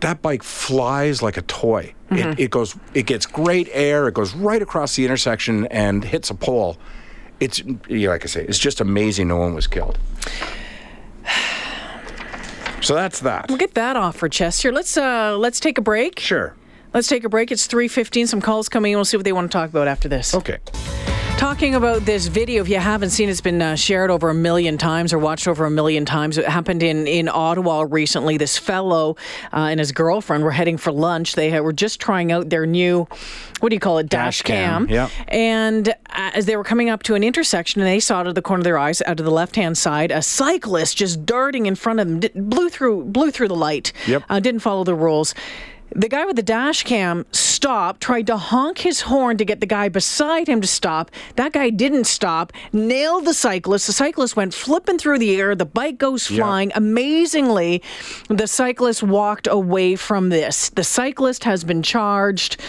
that 0.00 0.22
bike 0.22 0.42
flies 0.42 1.20
like 1.20 1.36
a 1.36 1.42
toy. 1.42 1.94
Mm-hmm. 2.10 2.30
It, 2.30 2.40
it 2.40 2.50
goes, 2.50 2.76
it 2.94 3.04
gets 3.06 3.26
great 3.26 3.68
air. 3.72 4.08
It 4.08 4.14
goes 4.14 4.34
right 4.34 4.62
across 4.62 4.96
the 4.96 5.04
intersection 5.04 5.66
and 5.66 6.02
hits 6.04 6.30
a 6.30 6.34
pole. 6.34 6.78
It's 7.40 7.62
like 7.88 8.24
I 8.24 8.26
say, 8.26 8.44
it's 8.44 8.58
just 8.58 8.80
amazing. 8.80 9.28
No 9.28 9.36
one 9.36 9.54
was 9.54 9.66
killed. 9.66 9.98
So 12.82 12.94
that's 12.94 13.20
that. 13.20 13.44
We'll 13.50 13.58
get 13.58 13.74
that 13.74 13.96
off 13.96 14.16
for 14.16 14.26
chest 14.26 14.62
here. 14.62 14.72
Let's 14.72 14.96
uh 14.96 15.36
let's 15.36 15.60
take 15.60 15.76
a 15.76 15.82
break. 15.82 16.18
Sure. 16.18 16.54
Let's 16.94 17.08
take 17.08 17.24
a 17.24 17.28
break. 17.28 17.52
It's 17.52 17.68
3:15. 17.68 18.26
Some 18.26 18.40
calls 18.40 18.70
coming 18.70 18.92
in. 18.92 18.98
We'll 18.98 19.04
see 19.04 19.18
what 19.18 19.24
they 19.24 19.32
want 19.32 19.50
to 19.50 19.56
talk 19.56 19.68
about 19.68 19.86
after 19.86 20.08
this. 20.08 20.34
Okay. 20.34 20.58
Talking 21.40 21.74
about 21.74 22.04
this 22.04 22.26
video, 22.26 22.60
if 22.60 22.68
you 22.68 22.76
haven't 22.76 23.08
seen, 23.10 23.30
it's 23.30 23.40
been 23.40 23.62
uh, 23.62 23.74
shared 23.74 24.10
over 24.10 24.28
a 24.28 24.34
million 24.34 24.76
times 24.76 25.10
or 25.10 25.18
watched 25.18 25.48
over 25.48 25.64
a 25.64 25.70
million 25.70 26.04
times. 26.04 26.36
It 26.36 26.44
happened 26.44 26.82
in, 26.82 27.06
in 27.06 27.30
Ottawa 27.30 27.86
recently. 27.88 28.36
This 28.36 28.58
fellow 28.58 29.16
uh, 29.50 29.68
and 29.70 29.80
his 29.80 29.90
girlfriend 29.90 30.44
were 30.44 30.50
heading 30.50 30.76
for 30.76 30.92
lunch. 30.92 31.36
They 31.36 31.48
had, 31.48 31.62
were 31.62 31.72
just 31.72 31.98
trying 31.98 32.30
out 32.30 32.50
their 32.50 32.66
new, 32.66 33.08
what 33.60 33.70
do 33.70 33.74
you 33.74 33.80
call 33.80 33.96
it, 33.96 34.10
dash, 34.10 34.40
Dash 34.40 34.42
cam, 34.42 34.86
yeah. 34.90 35.08
And 35.28 35.88
uh, 35.88 35.94
as 36.34 36.44
they 36.44 36.58
were 36.58 36.64
coming 36.64 36.90
up 36.90 37.02
to 37.04 37.14
an 37.14 37.24
intersection, 37.24 37.80
and 37.80 37.88
they 37.88 38.00
saw 38.00 38.18
out 38.18 38.26
of 38.26 38.34
the 38.34 38.42
corner 38.42 38.60
of 38.60 38.64
their 38.64 38.76
eyes, 38.76 39.00
out 39.06 39.18
of 39.18 39.24
the 39.24 39.32
left-hand 39.32 39.78
side, 39.78 40.10
a 40.10 40.20
cyclist 40.20 40.98
just 40.98 41.24
darting 41.24 41.64
in 41.64 41.74
front 41.74 42.00
of 42.00 42.06
them, 42.06 42.50
blew 42.50 42.68
through, 42.68 43.04
blew 43.04 43.30
through 43.30 43.48
the 43.48 43.56
light. 43.56 43.94
Yep. 44.06 44.24
Uh, 44.28 44.40
didn't 44.40 44.60
follow 44.60 44.84
the 44.84 44.94
rules. 44.94 45.34
The 45.92 46.08
guy 46.08 46.24
with 46.24 46.36
the 46.36 46.42
dash 46.42 46.84
cam 46.84 47.26
stopped, 47.32 48.00
tried 48.00 48.26
to 48.28 48.36
honk 48.36 48.78
his 48.78 49.02
horn 49.02 49.36
to 49.38 49.44
get 49.44 49.60
the 49.60 49.66
guy 49.66 49.88
beside 49.88 50.48
him 50.48 50.60
to 50.60 50.66
stop. 50.66 51.10
That 51.36 51.52
guy 51.52 51.70
didn't 51.70 52.04
stop, 52.04 52.52
nailed 52.72 53.24
the 53.24 53.34
cyclist. 53.34 53.86
The 53.86 53.92
cyclist 53.92 54.36
went 54.36 54.54
flipping 54.54 54.98
through 54.98 55.18
the 55.18 55.36
air. 55.38 55.54
The 55.54 55.66
bike 55.66 55.98
goes 55.98 56.26
flying. 56.26 56.70
Amazingly, 56.74 57.82
the 58.28 58.46
cyclist 58.46 59.02
walked 59.02 59.48
away 59.50 59.96
from 59.96 60.28
this. 60.28 60.70
The 60.70 60.84
cyclist 60.84 61.44
has 61.44 61.64
been 61.64 61.82
charged. 61.82 62.60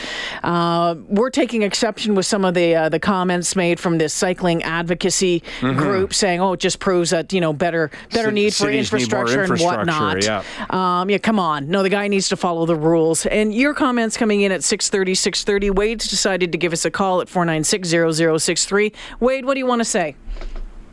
Uh, 0.43 0.95
we're 1.07 1.29
taking 1.29 1.61
exception 1.61 2.15
with 2.15 2.25
some 2.25 2.43
of 2.43 2.53
the 2.53 2.75
uh, 2.75 2.89
the 2.89 2.99
comments 2.99 3.55
made 3.55 3.79
from 3.79 3.97
this 3.97 4.13
cycling 4.13 4.63
advocacy 4.63 5.43
group, 5.59 6.13
saying, 6.13 6.41
"Oh, 6.41 6.53
it 6.53 6.59
just 6.59 6.79
proves 6.79 7.11
that 7.11 7.31
you 7.31 7.39
know 7.39 7.53
better 7.53 7.91
better 8.11 8.29
Ci- 8.29 8.33
need 8.35 8.49
for 8.49 8.65
cities 8.65 8.73
need 8.73 8.79
infrastructure, 8.79 9.41
infrastructure, 9.43 9.79
and 9.81 9.89
whatnot." 9.89 10.25
yeah. 10.25 11.01
Um, 11.01 11.09
yeah, 11.09 11.17
come 11.19 11.39
on. 11.39 11.69
No, 11.69 11.83
the 11.83 11.89
guy 11.89 12.07
needs 12.07 12.27
to 12.29 12.35
follow 12.35 12.65
the 12.65 12.75
rules. 12.75 13.10
And 13.25 13.53
your 13.53 13.73
comments 13.73 14.17
coming 14.17 14.41
in 14.41 14.51
at 14.51 14.63
630, 14.63 15.15
630. 15.15 15.69
Wade's 15.69 16.07
decided 16.07 16.51
to 16.51 16.57
give 16.57 16.73
us 16.73 16.85
a 16.85 16.91
call 16.91 17.21
at 17.21 17.27
496-0063. 17.27 18.93
Wade, 19.19 19.45
what 19.45 19.53
do 19.53 19.59
you 19.59 19.65
want 19.65 19.79
to 19.79 19.85
say? 19.85 20.15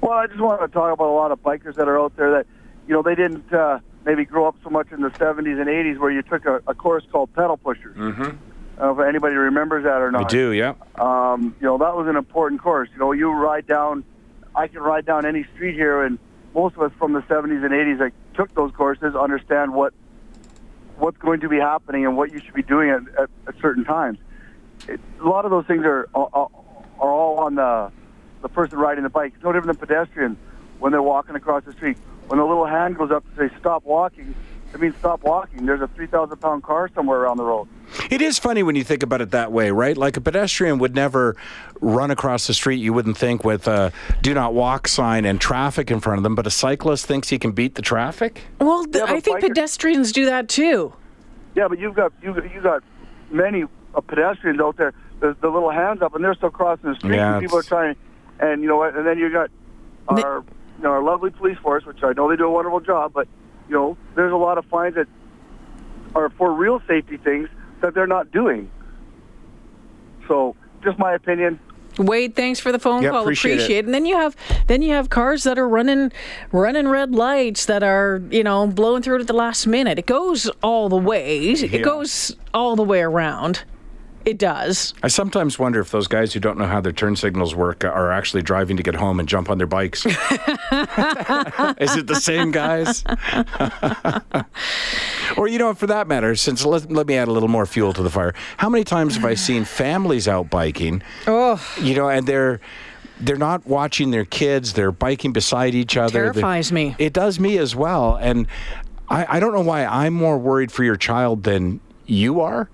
Well, 0.01 0.13
I 0.13 0.27
just 0.27 0.41
want 0.41 0.61
to 0.61 0.69
talk 0.69 0.93
about 0.93 1.09
a 1.09 1.13
lot 1.13 1.33
of 1.33 1.43
bikers 1.43 1.75
that 1.77 1.89
are 1.89 1.99
out 1.99 2.17
there 2.17 2.31
that, 2.31 2.47
you 2.87 2.95
know, 2.95 3.03
they 3.03 3.15
didn't 3.15 3.53
uh, 3.53 3.81
maybe 4.05 4.25
grow 4.25 4.47
up 4.47 4.57
so 4.63 4.71
much 4.71 4.91
in 4.93 5.01
the 5.01 5.11
70s 5.11 5.61
and 5.61 5.69
80s 5.69 5.99
where 5.99 6.11
you 6.11 6.23
took 6.23 6.47
a, 6.47 6.63
a 6.67 6.75
course 6.75 7.05
called 7.11 7.33
pedal 7.35 7.57
pushers. 7.57 7.97
Mm-hmm. 7.97 8.23
I 8.23 8.27
don't 8.27 8.97
know 8.97 9.03
if 9.03 9.09
anybody 9.09 9.35
remembers 9.35 9.85
that 9.85 10.01
or 10.01 10.13
not. 10.13 10.27
I 10.27 10.29
do, 10.29 10.53
yeah. 10.53 10.75
Um, 10.95 11.55
you 11.61 11.67
know, 11.67 11.79
that 11.79 11.97
was 11.97 12.07
an 12.07 12.17
important 12.17 12.63
course. 12.63 12.89
You 12.93 13.01
know, 13.01 13.13
you 13.13 13.31
ride 13.33 13.67
down, 13.67 14.05
I 14.55 14.69
can 14.69 14.81
ride 14.81 15.05
down 15.05 15.27
any 15.27 15.45
street 15.55 15.75
here, 15.75 16.05
and 16.05 16.19
most 16.55 16.77
of 16.77 16.83
us 16.83 16.93
from 16.99 17.13
the 17.13 17.21
70s 17.23 17.65
and 17.65 17.73
80s 17.73 17.99
that 17.99 18.13
took 18.35 18.55
those 18.55 18.73
courses 18.73 19.17
understand 19.17 19.75
what 19.75 19.93
what's 20.99 21.19
going 21.19 21.41
to 21.41 21.49
be 21.49 21.59
happening 21.59 22.05
and 22.05 22.17
what 22.17 22.33
you 22.33 22.41
should 22.41 22.55
be 22.55 22.63
doing 22.63 22.91
at, 22.91 23.03
at, 23.21 23.31
at 23.47 23.55
certain 23.61 23.85
times. 23.85 24.19
It, 24.89 25.01
a 25.21 25.29
lot 25.29 25.45
of 25.45 25.51
those 25.51 25.67
things 25.67 25.85
are 25.85 26.09
are, 26.15 26.49
are 26.99 27.11
all 27.11 27.39
on 27.41 27.55
the 27.55 27.91
the 28.43 28.49
person 28.49 28.79
riding 28.79 29.05
the 29.05 29.11
bike. 29.11 29.33
It's 29.35 29.45
no 29.45 29.53
different 29.53 29.79
than 29.79 29.89
pedestrians 29.89 30.39
when 30.79 30.93
they're 30.93 31.03
walking 31.03 31.35
across 31.35 31.65
the 31.65 31.73
street. 31.73 31.97
When 32.29 32.39
the 32.39 32.45
little 32.45 32.67
hand 32.67 32.97
goes 32.97 33.11
up 33.11 33.25
to 33.35 33.49
say 33.49 33.55
stop 33.59 33.85
walking, 33.85 34.35
it 34.73 34.81
means 34.81 34.95
stop 34.97 35.23
walking. 35.23 35.67
There's 35.67 35.81
a 35.81 35.89
3,000 35.89 36.37
pound 36.37 36.63
car 36.63 36.91
somewhere 36.95 37.21
around 37.21 37.39
the 37.39 37.45
road. 37.45 37.69
It 38.11 38.23
is 38.23 38.39
funny 38.39 38.63
when 38.63 38.75
you 38.77 38.85
think 38.85 39.03
about 39.03 39.21
it 39.21 39.31
that 39.33 39.53
way, 39.53 39.71
right? 39.71 39.97
Like 39.97 40.17
a 40.17 40.21
pedestrian 40.21 40.79
would 40.79 40.95
never 40.95 41.37
run 41.81 42.11
across 42.11 42.47
the 42.47 42.55
street, 42.55 42.77
you 42.77 42.93
wouldn't 42.93 43.17
think, 43.19 43.45
with 43.45 43.69
a 43.69 43.93
do 44.23 44.33
not 44.35 44.55
walk 44.55 44.89
sign 44.89 45.25
and 45.25 45.41
traffic 45.41 45.91
in 45.91 46.01
front 46.01 46.19
of 46.19 46.23
them, 46.23 46.35
but 46.35 46.47
a 46.47 46.51
cyclist 46.51 47.07
thinks 47.07 47.29
he 47.29 47.39
can 47.39 47.53
beat 47.53 47.75
the 47.75 47.83
traffic? 47.83 48.43
Well, 48.61 48.85
th- 48.85 48.97
Yeah, 49.07 49.13
I 49.13 49.21
think 49.21 49.39
biker- 49.39 49.49
pedestrians 49.49 50.13
do 50.13 50.25
that 50.27 50.49
too. 50.49 50.95
Yeah, 51.55 51.69
but 51.69 51.79
you've 51.79 51.95
got 51.95 52.13
you 52.23 52.35
you 52.55 52.61
got 52.63 52.83
many 53.31 53.65
uh, 53.95 54.01
pedestrians 54.01 54.61
out 54.61 54.77
there, 54.77 54.93
the, 55.21 55.37
the 55.41 55.49
little 55.49 55.71
hands 55.71 56.03
up, 56.03 56.15
and 56.15 56.25
they're 56.25 56.35
still 56.35 56.51
crossing 56.51 56.91
the 56.91 56.97
street. 56.97 57.17
Yeah, 57.17 57.35
and 57.35 57.43
people 57.43 57.59
are 57.59 57.63
trying, 57.63 57.97
and 58.41 58.63
you 58.63 58.69
know 58.69 58.77
what? 58.77 58.95
And 58.97 59.07
then 59.07 59.19
you've 59.19 59.33
got 59.33 59.51
The- 60.15 60.25
our 60.25 60.45
you 60.79 60.85
know 60.85 60.91
our 60.91 61.03
lovely 61.03 61.31
police 61.31 61.59
force, 61.59 61.85
which 61.85 62.03
I 62.03 62.13
know 62.13 62.29
they 62.31 62.37
do 62.37 62.45
a 62.47 62.51
wonderful 62.51 62.81
job, 62.81 63.13
but 63.13 63.29
you 63.69 63.75
know 63.75 63.97
there's 64.15 64.33
a 64.33 64.37
lot 64.37 64.57
of 64.57 64.65
fines 64.67 64.95
that 64.95 65.09
are 66.15 66.31
for 66.31 66.53
real 66.53 66.81
safety 66.89 67.17
things 67.19 67.49
that 67.81 67.95
they're 67.95 68.07
not 68.07 68.31
doing. 68.33 68.71
So, 70.27 70.55
just 70.83 70.99
my 70.99 71.15
opinion. 71.15 71.59
Wade, 71.99 72.37
thanks 72.37 72.61
for 72.61 72.71
the 72.71 72.79
phone 72.79 73.03
Yeah, 73.03 73.11
call. 73.11 73.23
appreciate 73.23 73.59
it. 73.61 73.85
And 73.85 73.93
then 73.93 74.07
you 74.07 74.17
have 74.17 74.37
then 74.69 74.83
you 74.83 74.93
have 74.93 75.11
cars 75.11 75.43
that 75.45 75.59
are 75.59 75.69
running 75.69 76.13
running 76.53 76.87
red 76.89 77.13
lights 77.13 77.67
that 77.67 77.83
are 77.83 78.23
you 78.31 78.45
know 78.45 78.69
blowing 78.69 79.03
through 79.03 79.17
it 79.17 79.21
at 79.23 79.27
the 79.27 79.33
last 79.33 79.67
minute. 79.67 79.99
It 79.99 80.07
goes 80.07 80.49
all 80.63 80.89
the 80.89 80.97
way. 80.97 81.53
Yeah. 81.55 81.79
It 81.81 81.83
goes 81.83 82.37
all 82.55 82.77
the 82.77 82.85
way 82.85 83.01
around. 83.01 83.65
It 84.29 84.37
does. 84.37 84.93
I 85.03 85.09
sometimes 85.09 85.59
wonder 85.59 85.81
if 85.81 85.91
those 85.91 86.07
guys 86.07 86.35
who 86.35 86.41
don't 86.41 86.59
know 86.59 86.67
how 86.67 86.83
their 86.83 86.93
turn 86.93 87.17
signals 87.17 87.55
work 87.55 87.83
are 87.83 88.13
actually 88.13 88.43
driving 88.43 88.77
to 88.77 88.83
get 88.83 88.95
home 88.95 89.19
and 89.21 89.27
jump 89.27 89.49
on 89.49 89.57
their 89.57 89.67
bikes. 89.67 90.05
is 90.07 90.15
it 91.97 92.07
the 92.07 92.19
same 92.21 92.51
guys? 92.51 93.05
or, 95.39 95.49
you 95.49 95.59
know, 95.59 95.73
for 95.73 95.87
that 95.87 96.07
matter, 96.09 96.35
since 96.35 96.63
let, 96.67 96.93
let 96.93 97.07
me 97.07 97.17
add 97.17 97.29
a 97.29 97.33
little 97.33 97.49
more 97.49 97.65
fuel 97.65 97.95
to 97.95 98.03
the 98.03 98.11
fire, 98.11 98.35
how 98.59 98.69
many 98.69 98.85
times 98.85 99.15
have 99.15 99.25
I 99.25 99.33
seen 99.33 99.65
families 99.65 100.29
out 100.29 100.51
biking? 100.51 101.03
Oh, 101.27 101.59
You 101.81 101.95
know, 101.95 102.09
and 102.11 102.27
they're. 102.27 102.61
They're 103.21 103.37
not 103.37 103.67
watching 103.67 104.13
their 104.13 104.25
kids. 104.25 104.75
They're 104.75 104.93
biking 104.93 105.33
beside 105.33 105.75
each 105.75 105.97
other. 105.97 106.13
They're- 106.13 106.33
Terrifies 106.35 106.71
me. 106.71 106.95
It 107.01 107.13
does 107.13 107.41
me 107.41 107.59
as 107.59 107.75
well. 107.75 108.15
And 108.15 108.47
I, 109.09 109.27
I 109.37 109.41
don't 109.41 109.53
know 109.53 109.61
why 109.63 109.85
I'm 109.87 110.15
more 110.15 110.39
worried 110.39 110.71
for 110.71 110.85
your 110.85 110.95
child 110.95 111.43
than 111.43 111.81
you 112.07 112.41
are. 112.41 112.69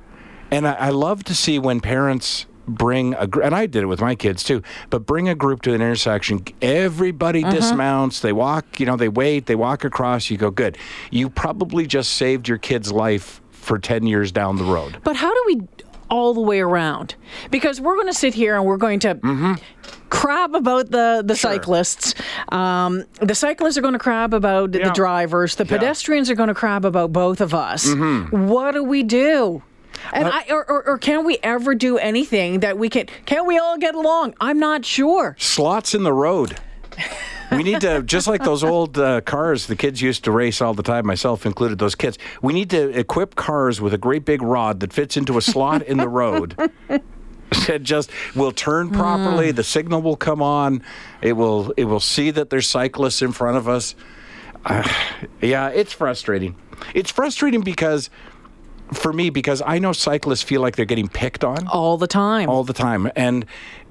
And 0.55 0.67
I, 0.69 0.73
I 0.75 0.91
love 0.91 1.25
to 1.25 1.35
see 1.35 1.59
when 1.59 1.81
parents 1.81 2.47
bring 2.67 3.13
a 3.15 3.29
and 3.43 3.55
I 3.55 3.67
did 3.67 3.83
it 3.83 3.87
with 3.87 4.01
my 4.01 4.15
kids 4.15 4.43
too, 4.43 4.63
but 4.89 5.05
bring 5.05 5.29
a 5.29 5.35
group 5.35 5.63
to 5.63 5.71
an 5.75 5.83
intersection. 5.83 6.45
Everybody 6.63 7.43
Uh-huh. 7.45 7.53
dismounts. 7.55 8.21
They 8.21 8.33
walk. 8.33 8.79
You 8.81 8.87
know, 8.87 8.97
they 8.97 9.09
wait. 9.09 9.47
They 9.47 9.55
walk 9.57 9.85
across. 9.85 10.31
You 10.31 10.37
go, 10.39 10.51
good. 10.51 10.79
You 11.11 11.29
probably 11.29 11.87
just 11.87 12.13
saved 12.15 12.49
your 12.49 12.59
kid's 12.59 12.91
life 12.93 13.41
for 13.51 13.79
ten 13.79 14.07
years 14.07 14.33
down 14.33 14.57
the 14.57 14.65
road. 14.65 14.97
but 15.05 15.17
how 15.17 15.33
do 15.35 15.43
we 15.47 15.61
all 16.11 16.35
the 16.35 16.41
way 16.41 16.61
around? 16.61 17.15
Because 17.51 17.81
we're 17.81 17.95
going 17.97 18.07
to 18.15 18.19
sit 18.25 18.35
here 18.35 18.55
and 18.57 18.65
we're 18.65 18.77
going 18.87 19.01
to 19.01 19.15
Mm-hmm. 19.17 19.55
crab 20.11 20.55
about 20.55 20.91
the 20.91 21.23
the 21.27 21.35
cyclists. 21.37 22.15
Um, 22.51 23.05
the 23.21 23.35
cyclists 23.35 23.77
are 23.79 23.83
going 23.83 23.95
to 24.01 24.05
crab 24.09 24.33
about 24.35 24.75
Yeah. 24.75 24.89
the 24.89 24.93
drivers. 24.95 25.57
The 25.57 25.65
Yeah. 25.65 25.77
pedestrians 25.79 26.31
are 26.31 26.35
going 26.37 26.53
to 26.55 26.55
crab 26.55 26.85
about 26.85 27.13
both 27.13 27.41
of 27.41 27.53
us. 27.55 27.83
Mm-hmm. 27.89 28.47
What 28.49 28.73
do 28.73 28.85
we 28.85 29.03
do? 29.03 29.63
Uh, 30.07 30.17
And 30.17 30.29
I, 30.29 30.45
or, 30.51 30.69
or, 30.71 30.89
or 30.89 30.99
can 30.99 31.25
we 31.25 31.39
ever 31.43 31.75
do 31.75 31.99
anything 31.99 32.61
that 32.61 32.79
we 32.79 32.89
can? 32.89 33.07
Can 33.27 33.47
we 33.47 33.59
all 33.59 33.79
get 33.79 33.95
along? 33.95 34.35
I'm 34.41 34.59
not 34.59 34.85
sure. 34.85 35.37
slots 35.39 35.95
in 35.95 36.03
the 36.03 36.13
road. 36.13 36.59
We 37.51 37.63
need 37.63 37.81
to, 37.83 38.03
just 38.07 38.27
like 38.27 38.43
those 38.45 38.65
old 38.65 38.99
uh, 38.99 39.21
cars 39.23 39.67
the 39.67 39.77
kids 39.77 40.01
used 40.01 40.25
to 40.25 40.31
race 40.31 40.61
all 40.61 40.75
the 40.75 40.83
time, 40.83 41.07
myself 41.07 41.45
included, 41.47 41.79
those 41.79 41.95
kids, 41.95 42.19
we 42.43 42.53
need 42.53 42.71
to 42.71 42.99
equip 42.99 43.35
cars 43.35 43.81
with 43.81 43.95
a 43.95 43.99
great 43.99 44.25
big 44.25 44.43
rod 44.43 44.81
that 44.81 44.93
fits 44.93 45.17
into 45.17 45.37
a 45.39 45.43
slot 45.43 45.83
in 45.83 45.99
the 45.99 46.09
road. 46.09 46.57
It 47.69 47.85
just 47.85 48.11
will 48.35 48.51
turn 48.51 48.91
properly. 48.91 49.53
The 49.53 49.63
signal 49.63 50.03
will 50.03 50.17
come 50.17 50.43
on. 50.43 50.83
It 51.23 51.35
will. 51.35 51.73
It 51.77 51.85
will 51.85 52.01
see 52.01 52.33
that 52.33 52.51
there's 52.51 52.69
cyclists 52.69 53.23
in 53.23 53.31
front 53.31 53.57
of 53.57 53.69
us. 53.69 53.95
Uh, 54.65 54.83
yeah, 55.41 55.69
it's 55.69 55.93
frustrating. 55.93 56.57
It's 56.95 57.13
frustrating 57.13 57.61
because, 57.61 58.11
for 58.93 59.13
me, 59.13 59.31
because 59.31 59.63
I 59.65 59.79
know 59.79 59.93
cyclists 59.93 60.43
feel 60.43 60.61
like 60.61 60.77
they're 60.77 60.85
getting 60.85 61.09
picked 61.09 61.43
on 61.45 61.67
All 61.69 61.97
the 61.97 62.07
time. 62.07 62.49
all 62.49 62.65
the 62.65 62.73
time 62.73 63.11
and 63.17 63.47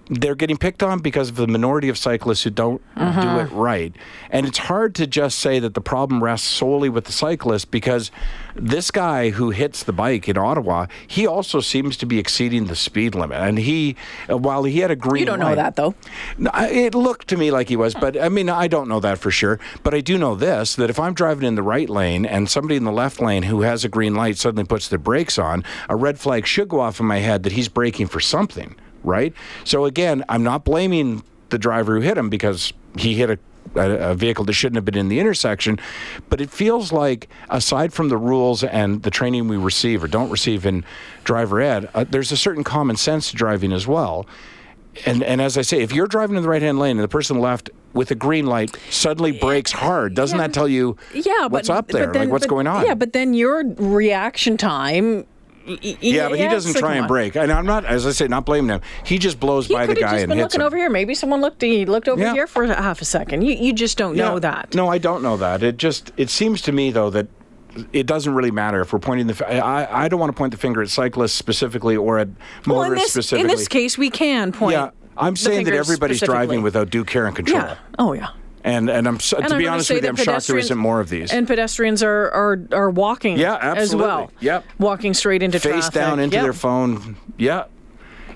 they're 0.10 0.36
getting 0.36 0.58
picked 0.58 0.84
on 0.84 1.00
because 1.00 1.30
of 1.30 1.36
the 1.36 1.48
minority 1.48 1.88
of 1.90 1.98
cyclists 1.98 2.44
who 2.44 2.50
don't 2.50 2.82
do 2.96 3.40
it 3.40 3.52
right. 3.52 3.96
And 4.30 4.46
it's 4.46 4.58
hard 4.58 4.96
to 4.96 5.08
just 5.08 5.40
say 5.40 5.60
that 5.60 5.74
the 5.76 5.82
problem 5.82 6.24
rests 6.24 6.48
solely 6.48 6.90
with 6.90 7.06
the 7.06 7.12
cyclist 7.12 7.72
because 7.72 8.12
this 8.56 8.92
guy 8.92 9.30
who 9.30 9.52
hits 9.52 9.84
the 9.84 9.94
bike 9.94 10.28
in 10.28 10.38
Ottawa, 10.38 10.88
he 11.08 11.26
also 11.26 11.62
seems 11.62 11.96
to 11.98 12.06
be 12.06 12.20
exceeding 12.20 12.66
the 12.66 12.76
speed 12.76 13.16
limit. 13.16 13.38
And 13.40 13.58
he, 13.58 13.96
uh, 14.30 14.38
while 14.38 14.64
he 14.64 14.80
had 14.80 14.92
a 14.92 14.96
green 14.96 15.22
you 15.22 15.26
don't 15.26 15.40
know 15.40 15.56
that 15.56 15.76
though. 15.76 15.96
It 16.38 16.94
looked 16.96 17.30
to 17.30 17.38
me 17.38 17.52
like 17.52 17.70
he 17.70 17.76
was, 17.76 17.94
but 17.94 18.20
I 18.20 18.30
mean, 18.30 18.50
I 18.50 18.68
don't 18.68 18.90
know 18.90 19.00
that 19.00 19.20
for 19.20 19.32
sure. 19.32 19.60
But 19.84 19.94
I 19.94 20.02
do 20.02 20.18
know 20.18 20.36
this 20.36 20.76
that 20.76 20.90
if 20.90 21.00
I'm 21.00 21.14
driving 21.14 21.48
in 21.48 21.56
the 21.56 21.64
right 21.64 21.90
lane 21.90 22.26
and 22.26 22.50
somebody 22.50 22.76
in 22.76 22.84
the 22.84 22.92
left 22.92 23.22
lane 23.22 23.44
who 23.44 23.62
has 23.62 23.86
a 23.86 23.90
green 23.90 24.16
light 24.16 24.38
suddenly 24.38 24.66
puts 24.66 24.90
their 24.90 25.00
brakes 25.00 25.38
on, 25.40 25.64
a 25.88 25.96
red 25.96 26.20
flag 26.20 26.46
should 26.46 26.68
go 26.68 26.82
off 26.82 27.00
in 27.00 27.06
my 27.06 27.20
head 27.20 27.44
that 27.44 27.54
he's 27.54 27.70
braking 27.70 28.08
for 28.08 28.20
something, 28.20 28.76
right? 29.04 29.34
So 29.64 29.86
again, 29.86 30.24
I'm 30.30 30.44
not 30.44 30.64
blaming 30.64 31.24
the 31.50 31.58
driver 31.58 31.96
who 31.96 32.02
hit 32.02 32.18
him 32.18 32.30
because 32.30 32.74
he 32.98 33.14
hit 33.16 33.30
a 33.30 33.40
a, 33.76 34.14
vehicle 34.14 34.46
that 34.46 34.54
shouldn't 34.54 34.76
have 34.76 34.86
been 34.86 34.98
in 34.98 35.08
the 35.08 35.20
intersection, 35.20 35.80
but 36.30 36.40
it 36.40 36.52
feels 36.52 36.92
like 36.92 37.28
aside 37.50 37.92
from 37.92 38.10
the 38.10 38.18
rules 38.18 38.64
and 38.64 39.02
the 39.02 39.10
training 39.10 39.48
we 39.48 39.58
receive 39.58 40.04
or 40.04 40.08
don't 40.08 40.30
receive 40.30 40.64
in 40.66 40.86
driver 41.24 41.60
ed, 41.60 41.90
uh, 41.96 42.04
there's 42.08 42.32
a 42.32 42.38
certain 42.38 42.64
common 42.64 42.96
sense 42.98 43.32
to 43.32 43.36
driving 43.36 43.74
as 43.74 43.88
well 43.88 44.28
and 45.06 45.24
and 45.24 45.42
as 45.42 45.58
I 45.58 45.62
say, 45.62 45.82
if 45.82 45.92
you're 45.92 46.08
driving 46.08 46.36
in 46.36 46.44
the 46.44 46.50
right 46.50 46.62
hand 46.62 46.80
lane 46.80 46.98
and 46.98 47.04
the 47.04 47.08
person 47.08 47.40
left 47.40 47.70
with 47.94 48.12
a 48.12 48.16
green 48.16 48.46
light 48.46 48.76
suddenly 48.90 49.32
brakes 49.32 49.72
hard, 49.72 50.16
doesn't 50.16 50.38
that 50.38 50.54
tell 50.54 50.68
you 50.68 50.98
Yeah, 51.14 51.48
what's 51.48 51.68
but, 51.68 51.78
up 51.78 51.88
there? 51.88 52.12
Then, 52.12 52.24
like 52.24 52.30
what's 52.30 52.46
but- 52.46 52.50
going 52.50 52.68
on? 52.68 52.86
Yeah, 52.86 52.96
but 52.96 53.14
then 53.14 53.34
your 53.34 53.64
reaction 53.78 54.58
time. 54.58 55.26
Yeah, 55.66 56.30
but 56.30 56.40
he 56.40 56.46
doesn't 56.48 56.76
try 56.76 56.96
and 56.96 57.08
break. 57.08 57.36
And 57.36 57.52
I'm 57.52 57.66
not, 57.66 57.86
as 57.86 58.06
I 58.06 58.12
say, 58.12 58.28
not 58.28 58.46
blaming 58.46 58.70
him. 58.70 58.82
He 59.06 59.18
just 59.18 59.40
blows 59.40 59.68
He 59.68 59.74
by 59.74 59.86
the 59.86 59.96
guy 59.96 60.02
just 60.12 60.24
and 60.24 60.30
been 60.30 60.38
hits 60.40 60.54
looking 60.54 60.62
him. 60.62 60.68
over 60.68 60.78
here. 60.78 60.90
Maybe 60.90 61.16
someone 61.16 61.42
looked. 61.42 61.62
He 61.62 61.86
looked 61.86 62.08
over 62.08 62.22
Yeah. 62.22 62.34
here 62.34 62.48
for 62.48 62.66
half 62.66 63.02
a 63.02 63.06
second. 63.06 63.44
You 63.44 63.54
you 63.54 63.74
just 63.74 63.98
don't 63.98 64.16
know 64.16 64.34
Yeah. 64.36 64.40
that. 64.40 64.74
No, 64.76 64.88
I 64.90 64.98
don't 64.98 65.22
know 65.24 65.38
that. 65.38 65.64
It 65.64 65.78
just 65.78 66.12
it 66.18 66.30
seems 66.30 66.62
to 66.64 66.72
me 66.72 66.92
though 66.92 67.10
that 67.12 67.28
it 67.92 68.06
doesn't 68.06 68.36
really 68.36 68.52
matter 68.52 68.82
if 68.82 68.94
we're 68.94 69.00
pointing 69.00 69.28
the. 69.28 69.34
fi- 69.36 69.46
I 69.60 70.06
I 70.06 70.08
don't 70.08 70.20
want 70.20 70.32
to 70.32 70.38
point 70.38 70.52
the 70.52 70.58
finger 70.58 70.82
at 70.82 70.90
cyclists 70.90 71.34
specifically 71.34 71.96
or 71.96 72.20
at 72.20 72.28
Well, 72.68 72.78
motorists 72.84 72.92
in 72.92 72.98
this 72.98 73.12
specifically. 73.28 73.42
in 73.42 73.48
this 73.48 73.68
case, 73.68 73.98
we 73.98 74.10
can 74.10 74.52
point. 74.52 74.74
yeah, 74.74 74.90
I'm 75.18 75.34
the 75.34 75.40
saying 75.40 75.58
that 75.66 75.72
finger 75.72 75.80
everybody's 75.80 76.18
specifically. 76.18 76.36
driving 76.48 76.62
without 76.62 76.90
due 76.90 77.04
care 77.06 77.26
and 77.26 77.36
control. 77.36 77.62
Yeah. 77.62 77.76
Oh 77.98 78.14
yeah. 78.14 78.28
And 78.66 78.90
and 78.90 79.08
I'm 79.08 79.20
so, 79.20 79.38
And 79.38 79.48
to 79.48 79.56
I'm 79.56 79.60
be 79.60 79.68
honest 79.68 79.90
with 79.90 80.04
you, 80.04 80.10
I'm 80.10 80.16
shocked 80.16 80.48
there 80.48 80.58
isn't 80.58 80.78
more 80.78 81.02
of 81.02 81.10
these. 81.10 81.34
And 81.34 81.46
pedestrians 81.46 82.02
are 82.02 82.32
are, 82.32 82.68
are 82.72 82.90
walking. 82.90 83.38
Yeah, 83.38 83.56
As 83.58 83.78
absolutely. 83.94 84.08
well. 84.08 84.32
Yep. 84.40 84.66
Walking 84.80 85.14
straight 85.14 85.44
into 85.44 85.60
face 85.60 85.72
traffic. 85.74 85.94
down 85.94 86.20
into 86.20 86.36
Yep. 86.38 86.44
their 86.44 86.54
phone. 86.54 87.18
Yeah. 87.38 87.66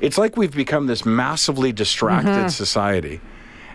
It's 0.01 0.17
like 0.17 0.35
we've 0.37 0.53
become 0.53 0.87
this 0.87 1.05
massively 1.05 1.71
distracted 1.71 2.49
society. 2.51 3.21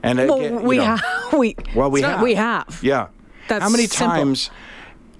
And 0.02 0.18
Mm-hmm. 0.18 0.54
Well, 0.56 0.62
we 0.64 0.76
know, 0.78 0.96
have. 0.96 1.02
We. 1.38 1.56
Well, 1.74 1.90
we 1.90 2.00
it's 2.00 2.08
not 2.08 2.22
we 2.22 2.34
have. 2.34 2.80
Yeah. 2.82 3.08
That's 3.48 3.62
how 3.62 3.70
many 3.70 3.86
simple. 3.86 4.14
times 4.16 4.50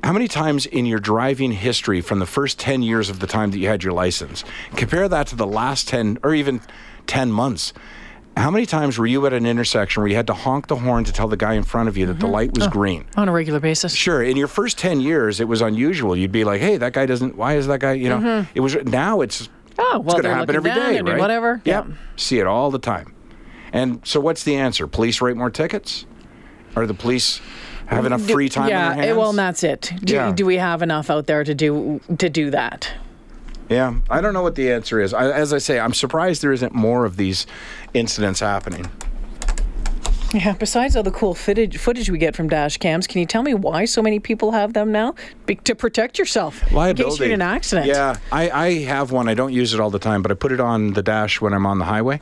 how 0.05 0.13
many 0.13 0.27
times 0.29 0.67
in 0.67 0.85
your 0.85 0.99
driving 0.99 1.53
history 1.53 2.01
from 2.01 2.19
the 2.19 2.27
first 2.27 2.59
10 2.59 2.83
years 2.83 3.09
of 3.09 3.21
the 3.21 3.27
time 3.27 3.53
that 3.53 3.59
you 3.59 3.69
had 3.69 3.85
your 3.85 3.93
license 3.93 4.43
compare 4.75 5.09
that 5.09 5.29
to 5.29 5.37
the 5.37 5.47
last 5.47 5.87
10 5.89 6.19
or 6.25 6.35
even 6.35 6.61
10 7.07 7.31
months 7.31 7.73
how 8.37 8.51
many 8.51 8.65
times 8.67 8.99
were 8.99 9.07
you 9.07 9.25
at 9.27 9.33
an 9.33 9.45
intersection 9.47 10.01
where 10.03 10.09
you 10.09 10.17
had 10.17 10.27
to 10.29 10.35
honk 10.35 10.67
the 10.69 10.77
horn 10.77 11.05
to 11.05 11.13
tell 11.13 11.29
the 11.29 11.37
guy 11.37 11.55
in 11.55 11.63
front 11.63 11.89
of 11.89 11.97
you 11.97 12.07
that 12.07 12.15
the 12.19 12.25
Mm-hmm. 12.27 12.33
light 12.33 12.55
was 12.59 12.67
green 12.69 13.05
On 13.17 13.29
a 13.29 13.33
regular 13.33 13.61
basis. 13.61 13.95
Sure. 13.95 14.23
In 14.23 14.37
your 14.37 14.49
first 14.49 14.79
10 14.79 15.01
years, 15.01 15.39
it 15.41 15.47
was 15.49 15.61
unusual. 15.61 16.17
You'd 16.17 16.33
be 16.33 16.45
like, 16.45 16.61
hey, 16.61 16.77
that 16.79 16.93
guy 16.95 17.07
doesn't, 17.07 17.37
why 17.37 17.57
is 17.57 17.67
that 17.67 17.81
guy, 17.81 17.93
you 17.93 18.09
know? 18.09 18.47
It 18.55 18.61
was, 18.61 18.75
now 18.85 19.21
it's, 19.21 19.49
Oh 19.79 20.01
well, 20.01 20.01
it's 20.01 20.05
Mm-hmm. 20.05 20.11
going 20.11 20.23
to 20.23 20.35
happen 20.35 20.57
every 20.57 20.71
down 20.71 20.93
day, 20.93 21.01
right? 21.13 21.19
Whatever. 21.21 21.61
Yep. 21.65 21.87
Yeah. 21.89 21.95
See 22.17 22.39
it 22.39 22.47
all 22.47 22.71
the 22.71 22.79
time. 22.79 23.15
And 23.73 24.01
so 24.07 24.21
what's 24.21 24.45
the 24.45 24.57
answer? 24.57 24.87
Police 24.87 25.21
write 25.21 25.37
more 25.37 25.51
tickets? 25.51 26.05
Or 26.77 26.87
the 26.87 26.95
police 26.95 27.41
have 27.87 28.07
enough 28.07 28.23
free 28.23 28.49
time. 28.49 28.69
yeah, 28.69 28.91
on 28.91 28.97
their 28.97 29.05
hands? 29.07 29.19
well, 29.19 29.31
and 29.31 29.39
that's 29.39 29.63
it. 29.63 29.93
Do, 30.05 30.15
Yeah. 30.15 30.33
do 30.33 30.47
we 30.47 30.57
have 30.57 30.81
enough 30.83 31.11
out 31.11 31.27
there 31.27 31.45
to 31.45 31.55
do 31.55 32.01
to 32.19 32.29
do 32.31 32.51
that? 32.51 32.91
Yeah, 33.69 33.95
I 34.11 34.21
don't 34.21 34.35
know 34.35 34.43
what 34.43 34.55
the 34.55 34.71
answer 34.71 35.01
is. 35.01 35.15
I, 35.15 35.31
as 35.31 35.53
I 35.53 35.59
say, 35.59 35.81
I'm 35.81 35.95
surprised 35.95 36.43
there 36.43 36.53
isn't 36.53 36.75
more 36.75 37.05
of 37.05 37.17
these 37.17 37.47
incidents 37.95 38.41
happening. 38.41 38.91
Yeah. 40.35 40.55
Besides 40.55 40.97
all 40.97 41.03
the 41.03 41.11
cool 41.11 41.35
footage 41.35 41.77
footage 41.77 42.09
we 42.09 42.17
get 42.19 42.35
from 42.35 42.49
dash 42.49 42.79
cams, 42.79 43.07
can 43.07 43.21
you 43.21 43.27
tell 43.27 43.43
me 43.43 43.53
why 43.55 43.85
so 43.85 44.01
many 44.01 44.19
people 44.19 44.53
have 44.53 44.73
them 44.73 44.91
now? 44.91 45.15
Be- 45.45 45.57
to 45.57 45.75
protect 45.75 46.19
yourself 46.19 46.63
in 46.63 46.69
case 46.69 46.75
Liability. 46.75 47.25
you're 47.25 47.35
in 47.35 47.43
an 47.43 47.49
accident. 47.49 47.87
Yeah, 47.87 48.17
I, 48.31 48.51
I 48.51 48.75
have 48.85 49.13
one. 49.13 49.29
I 49.29 49.35
don't 49.35 49.53
use 49.53 49.75
it 49.75 49.81
all 49.81 49.91
the 49.91 49.99
time, 49.99 50.23
but 50.23 50.31
I 50.31 50.35
put 50.35 50.53
it 50.53 50.61
on 50.61 50.95
the 50.95 51.03
dash 51.03 51.41
when 51.41 51.53
I'm 51.53 51.67
on 51.67 51.79
the 51.79 51.85
highway. 51.85 52.21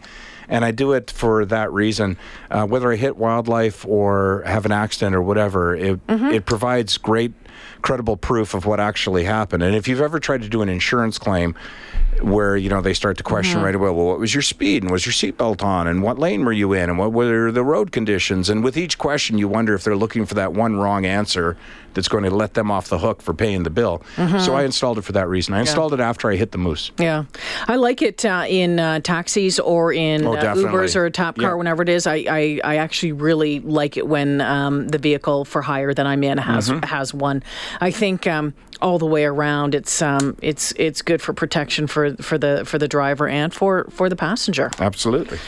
And 0.51 0.65
I 0.65 0.73
do 0.73 0.93
it 0.93 1.11
for 1.11 1.47
that 1.47 1.73
reason. 1.73 2.19
Uh, 2.51 2.67
whether 2.67 2.93
I 2.93 2.97
hit 2.97 3.17
wildlife 3.17 3.87
or 3.87 4.43
have 4.45 4.67
an 4.67 4.73
accident 4.73 5.15
or 5.17 5.23
whatever, 5.23 5.75
it, 5.75 6.07
Mm-hmm. 6.09 6.27
it 6.33 6.45
provides 6.45 6.99
great, 6.99 7.33
credible 7.83 8.17
proof 8.17 8.53
of 8.53 8.67
what 8.67 8.81
actually 8.81 9.25
happened. 9.25 9.63
And 9.63 9.75
if 9.77 9.87
you've 9.89 10.01
ever 10.01 10.19
tried 10.21 10.43
to 10.43 10.49
do 10.49 10.61
an 10.61 10.69
insurance 10.69 11.19
claim, 11.19 11.55
where 12.21 12.57
you 12.57 12.69
know 12.69 12.81
they 12.83 12.93
start 12.93 13.17
to 13.19 13.23
question 13.23 13.57
Mm-hmm. 13.59 13.65
right 13.65 13.75
away. 13.77 13.91
Well, 13.91 14.07
what 14.07 14.19
was 14.19 14.35
your 14.35 14.43
speed, 14.43 14.83
and 14.83 14.91
was 14.93 15.07
your 15.07 15.13
seatbelt 15.13 15.63
on, 15.63 15.87
and 15.87 16.03
what 16.03 16.19
lane 16.19 16.45
were 16.45 16.53
you 16.53 16.73
in, 16.73 16.91
and 16.91 16.99
what 16.99 17.13
were 17.13 17.51
the 17.53 17.63
road 17.65 17.93
conditions? 17.93 18.51
And 18.51 18.63
with 18.65 18.77
each 18.77 18.99
question, 18.99 19.39
you 19.39 19.47
wonder 19.49 19.73
if 19.75 19.85
they're 19.85 19.97
looking 19.97 20.27
for 20.27 20.35
that 20.35 20.53
one 20.53 20.77
wrong 20.77 21.07
answer 21.07 21.57
that's 21.95 22.09
going 22.09 22.25
to 22.25 22.31
let 22.31 22.55
them 22.55 22.71
off 22.71 22.89
the 22.89 22.99
hook 22.99 23.23
for 23.23 23.35
paying 23.35 23.63
the 23.65 23.71
bill. 23.71 24.03
Mm-hmm. 24.17 24.39
So 24.41 24.55
I 24.55 24.65
installed 24.65 24.99
it 24.99 25.03
for 25.03 25.13
that 25.13 25.29
reason. 25.29 25.55
I 25.55 25.61
installed 25.61 25.93
it 25.95 26.01
after 26.01 26.31
I 26.31 26.37
hit 26.37 26.53
the 26.53 26.59
moose. 26.59 26.91
Yeah, 26.99 27.25
I 27.69 27.77
like 27.77 28.03
it 28.03 28.25
uh, 28.25 28.45
in 28.49 28.79
uh, 28.81 29.01
taxis 29.01 29.59
or 29.59 29.93
in 29.93 30.25
Oh, 30.27 30.35
uh. 30.35 30.55
Ubers 30.55 30.97
or 30.97 31.07
a 31.07 31.11
TappCar, 31.11 31.43
Yeah. 31.43 31.55
whenever 31.55 31.83
it 31.83 31.89
is. 31.89 32.07
I, 32.07 32.25
I, 32.29 32.61
I 32.65 32.77
actually 32.77 33.13
really 33.13 33.61
like 33.61 33.97
it 33.97 34.07
when 34.07 34.41
um, 34.41 34.89
the 34.89 34.99
vehicle 34.99 35.45
for 35.45 35.63
hire 35.63 35.93
that 35.95 36.07
I'm 36.07 36.23
in 36.25 36.39
has 36.39 36.69
Mm-hmm. 36.71 36.85
has 36.85 37.13
one. 37.15 37.43
I 37.81 37.91
think 37.91 38.27
um, 38.27 38.55
all 38.81 38.99
the 38.99 39.07
way 39.07 39.25
around, 39.25 39.75
it's 39.75 40.01
um, 40.03 40.37
it's 40.43 40.73
it's 40.77 41.03
good 41.03 41.21
for 41.23 41.33
protection 41.33 41.87
for 41.87 42.15
for 42.17 42.39
the 42.39 42.63
for 42.65 42.79
the 42.79 42.87
driver 42.89 43.27
and 43.29 43.53
for 43.53 43.87
for 43.91 44.09
the 44.09 44.17
passenger. 44.17 44.71
Absolutely. 44.79 45.39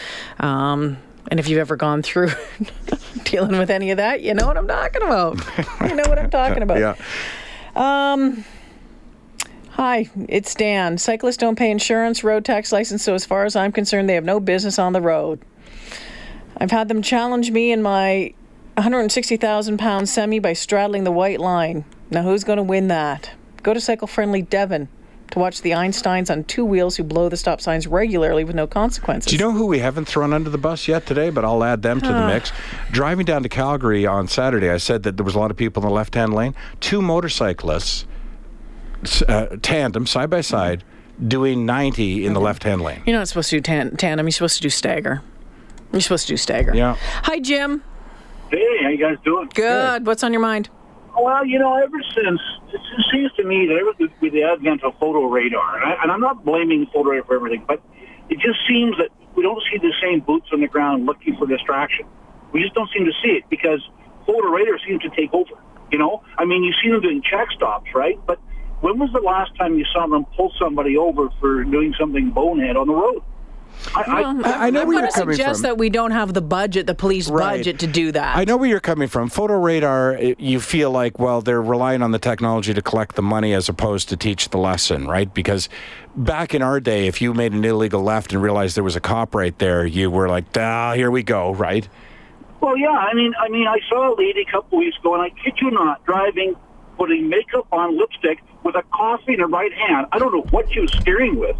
Um, 0.40 0.96
and 1.30 1.40
if 1.40 1.48
you've 1.48 1.58
ever 1.58 1.76
gone 1.76 2.02
through 2.02 2.30
dealing 3.24 3.58
with 3.58 3.70
any 3.70 3.90
of 3.90 3.96
that, 3.98 4.22
you 4.22 4.34
know 4.34 4.46
what 4.46 4.56
I'm 4.56 4.68
talking 4.68 5.02
about. 5.02 5.38
you 5.88 5.94
know 5.94 6.04
what 6.08 6.18
I'm 6.18 6.30
talking 6.30 6.62
about. 6.62 6.78
Yeah. 6.82 6.94
Um, 7.74 8.44
hi, 9.70 10.10
it's 10.28 10.54
Dan. 10.54 10.98
Cyclists 10.98 11.38
don't 11.38 11.56
pay 11.56 11.70
insurance, 11.70 12.22
road 12.22 12.44
tax 12.44 12.70
license, 12.72 13.02
so 13.02 13.14
as 13.14 13.24
far 13.24 13.44
as 13.44 13.56
I'm 13.56 13.72
concerned, 13.72 14.08
they 14.08 14.14
have 14.14 14.24
no 14.24 14.40
business 14.40 14.78
on 14.78 14.92
the 14.92 15.00
road. 15.00 15.40
I've 16.58 16.70
had 16.70 16.88
them 16.88 17.00
challenge 17.00 17.50
me 17.50 17.72
in 17.72 17.82
my 17.82 18.34
160,000 18.74 19.78
pound 19.78 20.08
semi 20.08 20.38
by 20.38 20.52
straddling 20.52 21.04
the 21.04 21.12
white 21.12 21.40
line. 21.40 21.84
Now, 22.10 22.22
who's 22.22 22.44
going 22.44 22.58
to 22.58 22.62
win 22.62 22.88
that? 22.88 23.30
Go 23.62 23.72
to 23.72 23.80
Cycle 23.80 24.06
Friendly 24.06 24.42
Devon 24.42 24.88
to 25.32 25.38
watch 25.38 25.62
the 25.62 25.70
Einsteins 25.70 26.30
on 26.30 26.44
two 26.44 26.64
wheels 26.64 26.96
who 26.96 27.02
blow 27.02 27.28
the 27.28 27.36
stop 27.36 27.60
signs 27.60 27.86
regularly 27.86 28.44
with 28.44 28.54
no 28.54 28.66
consequences. 28.66 29.30
Do 29.30 29.36
you 29.36 29.40
know 29.42 29.52
who 29.52 29.66
we 29.66 29.78
haven't 29.78 30.04
thrown 30.04 30.32
under 30.32 30.50
the 30.50 30.58
bus 30.58 30.86
yet 30.86 31.06
today? 31.06 31.30
But 31.30 31.44
I'll 31.44 31.64
add 31.64 31.82
them 31.82 32.00
to 32.00 32.06
the 32.08 32.26
mix. 32.26 32.52
Driving 32.90 33.24
down 33.24 33.42
to 33.42 33.48
Calgary 33.48 34.06
on 34.06 34.28
Saturday, 34.28 34.70
I 34.70 34.76
said 34.76 35.02
that 35.04 35.16
there 35.16 35.24
was 35.24 35.34
a 35.34 35.38
lot 35.38 35.50
of 35.50 35.56
people 35.56 35.82
in 35.82 35.88
the 35.88 35.94
left-hand 35.94 36.34
lane. 36.34 36.54
Two 36.80 37.00
motorcyclists, 37.02 38.04
uh, 39.28 39.56
tandem, 39.62 40.06
side 40.06 40.28
by 40.30 40.42
side, 40.42 40.84
doing 41.26 41.64
90 41.64 42.26
in 42.26 42.34
the 42.34 42.40
left-hand 42.40 42.82
lane. 42.82 43.02
You're 43.06 43.16
not 43.16 43.28
supposed 43.28 43.50
to 43.50 43.56
do 43.56 43.60
tan- 43.62 43.96
tandem, 43.96 44.26
you're 44.26 44.32
supposed 44.32 44.56
to 44.56 44.62
do 44.62 44.70
stagger. 44.70 45.22
You're 45.92 46.00
supposed 46.02 46.26
to 46.26 46.32
do 46.34 46.36
stagger. 46.36 46.74
Yeah. 46.74 46.96
Hi, 47.22 47.38
Jim. 47.40 47.82
Hey, 48.50 48.66
how 48.82 48.88
you 48.90 48.98
guys 48.98 49.16
doing? 49.24 49.48
Good. 49.54 50.06
What's 50.06 50.22
on 50.22 50.32
your 50.32 50.42
mind? 50.42 50.68
Well, 51.22 51.46
you 51.46 51.60
know, 51.60 51.76
ever 51.78 52.02
since 52.16 52.40
it 52.74 52.80
seems 53.12 53.30
to 53.34 53.44
me 53.44 53.68
that 53.68 53.78
ever 53.78 53.92
with 54.20 54.32
the 54.32 54.42
advent 54.42 54.82
of 54.82 54.98
photo 54.98 55.30
radar, 55.30 55.76
and, 55.76 55.84
I, 55.84 56.02
and 56.02 56.10
I'm 56.10 56.20
not 56.20 56.44
blaming 56.44 56.84
photo 56.92 57.10
radar 57.10 57.24
for 57.24 57.36
everything, 57.36 57.64
but 57.64 57.80
it 58.28 58.40
just 58.40 58.58
seems 58.66 58.96
that 58.98 59.10
we 59.36 59.44
don't 59.44 59.62
see 59.70 59.78
the 59.78 59.94
same 60.02 60.18
boots 60.18 60.48
on 60.52 60.62
the 60.62 60.66
ground 60.66 61.06
looking 61.06 61.36
for 61.36 61.46
distraction. 61.46 62.06
We 62.52 62.60
just 62.60 62.74
don't 62.74 62.90
seem 62.90 63.04
to 63.04 63.12
see 63.22 63.38
it 63.38 63.44
because 63.48 63.78
photo 64.26 64.48
radar 64.48 64.80
seems 64.84 65.00
to 65.02 65.10
take 65.10 65.32
over. 65.32 65.54
You 65.92 65.98
know, 65.98 66.24
I 66.38 66.44
mean, 66.44 66.64
you 66.64 66.72
see 66.82 66.90
them 66.90 67.00
doing 67.00 67.22
check 67.22 67.52
stops, 67.54 67.86
right? 67.94 68.18
But 68.26 68.40
when 68.80 68.98
was 68.98 69.10
the 69.12 69.20
last 69.20 69.54
time 69.56 69.78
you 69.78 69.84
saw 69.94 70.08
them 70.08 70.26
pull 70.36 70.50
somebody 70.58 70.96
over 70.96 71.28
for 71.38 71.62
doing 71.62 71.94
something 72.00 72.32
bonehead 72.32 72.76
on 72.76 72.88
the 72.88 72.94
road? 72.94 73.22
I, 73.96 74.22
Um, 74.22 74.42
I 74.44 74.70
know 74.70 74.82
I'm 74.82 74.88
where 74.88 75.00
you're 75.00 75.10
coming 75.10 75.34
suggest 75.34 75.60
from. 75.60 75.62
that 75.62 75.78
we 75.78 75.90
don't 75.90 76.12
have 76.12 76.32
the 76.34 76.40
budget, 76.40 76.86
the 76.86 76.94
police 76.94 77.28
Right. 77.28 77.58
budget, 77.58 77.78
to 77.80 77.86
do 77.86 78.12
that. 78.12 78.36
I 78.36 78.44
know 78.44 78.56
where 78.56 78.68
you're 78.68 78.80
coming 78.80 79.08
from. 79.08 79.28
Photo 79.28 79.54
radar, 79.58 80.12
it- 80.12 80.40
you 80.40 80.60
feel 80.60 80.90
like, 80.90 81.18
well, 81.18 81.40
they're 81.40 81.60
relying 81.62 82.02
on 82.02 82.12
the 82.12 82.18
technology 82.18 82.72
to 82.74 82.82
collect 82.82 83.16
the 83.16 83.22
money 83.22 83.52
as 83.52 83.68
opposed 83.68 84.08
to 84.10 84.16
teach 84.16 84.50
the 84.50 84.58
lesson, 84.58 85.06
right? 85.08 85.32
Because 85.34 85.68
back 86.16 86.54
in 86.54 86.62
our 86.62 86.78
day, 86.80 87.06
if 87.06 87.20
you 87.20 87.34
made 87.34 87.52
an 87.52 87.64
illegal 87.64 88.02
left 88.02 88.32
and 88.32 88.42
realized 88.42 88.76
there 88.76 88.84
was 88.84 88.96
a 88.96 89.00
cop 89.00 89.34
right 89.34 89.58
there, 89.58 89.84
you 89.84 90.10
were 90.10 90.28
like, 90.28 90.44
ah, 90.56 90.92
here 90.94 91.10
we 91.10 91.22
go, 91.22 91.52
right? 91.52 91.88
Well, 92.60 92.76
yeah. 92.76 92.90
I 92.90 93.12
mean, 93.14 93.32
I 93.44 93.48
mean, 93.48 93.66
I 93.66 93.78
saw 93.88 94.14
a 94.14 94.16
lady 94.16 94.42
a 94.46 94.50
couple 94.50 94.78
weeks 94.78 94.96
ago, 94.98 95.14
and 95.14 95.22
I 95.22 95.30
kid 95.30 95.54
you 95.60 95.70
not, 95.72 96.04
driving, 96.04 96.54
putting 96.96 97.28
makeup 97.28 97.66
on, 97.72 97.98
lipstick, 97.98 98.38
with 98.62 98.76
a 98.76 98.82
coffee 98.94 99.34
in 99.34 99.40
her 99.40 99.48
right 99.48 99.72
hand. 99.72 100.06
I 100.12 100.18
don't 100.20 100.32
know 100.32 100.44
what 100.50 100.72
she 100.72 100.78
was 100.78 100.92
steering 101.00 101.34
with. 101.40 101.56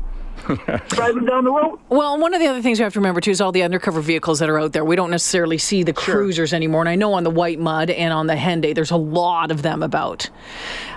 driving 0.89 1.25
down 1.25 1.45
the 1.45 1.53
road. 1.53 1.79
Well, 1.89 2.19
one 2.19 2.35
of 2.35 2.41
the 2.41 2.47
other 2.47 2.63
things 2.63 2.79
we 2.79 2.85
have 2.85 2.93
to 2.95 2.99
remember 2.99 3.21
too 3.21 3.31
is 3.31 3.41
all 3.41 3.53
the 3.53 3.63
undercover 3.63 4.01
vehicles 4.01 4.39
that 4.41 4.51
are 4.51 4.59
out 4.59 4.73
there. 4.73 4.85
We 4.85 4.97
don't 4.97 5.11
necessarily 5.11 5.59
see 5.59 5.83
the 5.83 5.93
cruisers 5.93 6.53
anymore, 6.53 6.81
and 6.81 6.89
I 6.89 6.95
know 6.97 7.15
on 7.15 7.25
the 7.25 7.31
White 7.31 7.59
Mud 7.59 7.91
and 7.91 8.13
on 8.13 8.27
the 8.27 8.35
Henday, 8.35 8.75
there's 8.75 8.91
a 8.91 8.97
lot 8.97 9.51
of 9.51 9.63
them 9.63 9.83
about. 9.83 10.29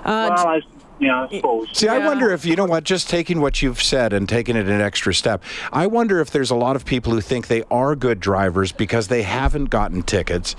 Uh, 0.03 0.31
Well, 0.35 0.47
I, 0.47 0.61
yeah, 0.99 1.27
I 1.29 1.35
suppose. 1.35 1.67
See, 1.77 1.87
I 1.87 2.05
wonder 2.05 2.31
if, 2.31 2.45
you 2.45 2.55
know 2.55 2.65
what, 2.65 2.83
just 2.83 3.09
taking 3.09 3.41
what 3.41 3.61
you've 3.61 3.81
said 3.81 4.13
and 4.13 4.29
taking 4.29 4.55
it 4.55 4.67
an 4.67 4.81
extra 4.81 5.13
step, 5.13 5.43
I 5.71 5.87
wonder 5.87 6.21
if 6.21 6.31
there's 6.31 6.51
a 6.51 6.55
lot 6.55 6.75
of 6.75 6.85
people 6.85 7.11
who 7.13 7.21
think 7.21 7.47
they 7.47 7.63
are 7.69 7.95
good 7.95 8.19
drivers 8.19 8.71
because 8.71 9.09
they 9.09 9.23
haven't 9.23 9.65
gotten 9.65 10.03
tickets. 10.03 10.55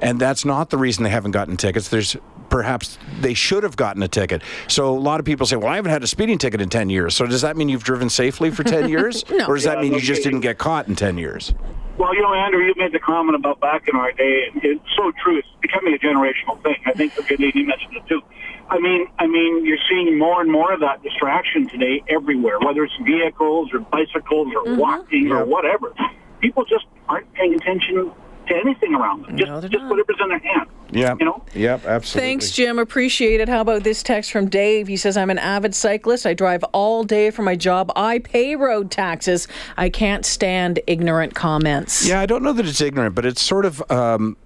And 0.00 0.20
that's 0.20 0.44
not 0.44 0.70
the 0.70 0.78
reason 0.78 1.04
they 1.04 1.10
haven't 1.10 1.30
gotten 1.30 1.56
tickets. 1.56 1.88
There's 1.88 2.16
perhaps 2.48 2.98
they 3.20 3.34
should 3.34 3.62
have 3.62 3.76
gotten 3.76 4.02
a 4.02 4.08
ticket. 4.08 4.42
So 4.68 4.88
a 4.88 4.98
lot 4.98 5.20
of 5.20 5.26
people 5.26 5.46
say, 5.46 5.56
well, 5.56 5.68
I 5.68 5.76
haven't 5.76 5.90
had 5.90 6.02
a 6.02 6.06
speeding 6.06 6.38
ticket 6.38 6.60
in 6.60 6.68
10 6.68 6.90
years. 6.90 7.14
So 7.14 7.26
does 7.26 7.42
that 7.42 7.56
mean 7.56 7.68
you've 7.68 7.84
driven 7.84 8.08
safely 8.08 8.50
for 8.50 8.64
10 8.64 8.88
years? 8.90 9.28
No. 9.30 9.46
Or 9.46 9.54
does 9.54 9.64
that 9.64 9.76
Yeah, 9.78 9.82
mean 9.82 9.92
you 9.92 9.98
okay. 9.98 10.06
just 10.06 10.22
didn't 10.22 10.40
get 10.40 10.58
caught 10.58 10.88
in 10.88 10.96
10 10.96 11.18
years? 11.18 11.54
Well, 11.98 12.14
you 12.14 12.22
know, 12.22 12.32
Andrew, 12.32 12.64
you 12.64 12.74
made 12.76 12.92
the 12.92 13.00
comment 13.00 13.34
about 13.34 13.60
back 13.60 13.88
in 13.88 13.96
our 13.96 14.12
day. 14.12 14.50
and 14.52 14.64
It's 14.64 14.80
so 14.96 15.12
true. 15.22 15.38
It's 15.38 15.48
becoming 15.60 15.94
a 15.94 15.98
generational 15.98 16.62
thing. 16.62 16.76
I 16.86 16.92
think 16.92 17.12
you 17.28 17.66
mentioned 17.66 17.96
it 17.96 18.06
too. 18.08 18.22
I 18.70 18.78
mean, 18.78 19.06
I 19.18 19.26
mean, 19.26 19.64
you're 19.64 19.78
seeing 19.88 20.18
more 20.18 20.40
and 20.40 20.50
more 20.52 20.72
of 20.72 20.80
that 20.80 21.02
distraction 21.02 21.68
today 21.68 22.04
everywhere, 22.08 22.58
whether 22.60 22.84
it's 22.84 22.94
vehicles 23.02 23.70
or 23.72 23.80
bicycles 23.80 24.48
or 24.54 24.62
mm-hmm. 24.64 24.76
walking 24.76 25.32
or 25.32 25.44
whatever. 25.44 25.92
People 26.40 26.64
just 26.66 26.84
aren't 27.08 27.32
paying 27.32 27.54
attention 27.54 28.12
to 28.48 28.56
anything 28.56 28.94
around 28.94 29.24
them. 29.26 29.36
Just, 29.36 29.48
No, 29.50 29.60
they're 29.60 29.70
just 29.70 29.82
not. 29.82 29.90
whatever's 29.90 30.16
in 30.20 30.28
their 30.28 30.38
hand. 30.38 30.68
Yeah. 30.90 31.14
You 31.18 31.26
know? 31.26 31.44
Yep, 31.54 31.84
absolutely. 31.86 32.28
Thanks, 32.28 32.50
Jim. 32.50 32.78
Appreciate 32.78 33.40
it. 33.40 33.48
How 33.48 33.60
about 33.60 33.84
this 33.84 34.02
text 34.02 34.32
from 34.32 34.48
Dave? 34.48 34.88
He 34.88 34.96
says, 34.96 35.16
I'm 35.16 35.30
an 35.30 35.38
avid 35.38 35.74
cyclist. 35.74 36.24
I 36.26 36.34
drive 36.34 36.64
all 36.72 37.04
day 37.04 37.30
for 37.30 37.42
my 37.42 37.56
job. 37.56 37.92
I 37.94 38.18
pay 38.20 38.56
road 38.56 38.90
taxes. 38.90 39.48
I 39.76 39.90
can't 39.90 40.24
stand 40.24 40.80
ignorant 40.86 41.34
comments. 41.34 42.06
Yeah, 42.08 42.20
I 42.20 42.26
don't 42.26 42.42
know 42.42 42.52
that 42.54 42.66
it's 42.66 42.80
ignorant, 42.80 43.14
but 43.14 43.26
it's 43.26 43.42
sort 43.42 43.64
of 43.66 43.82
um, 43.90 44.36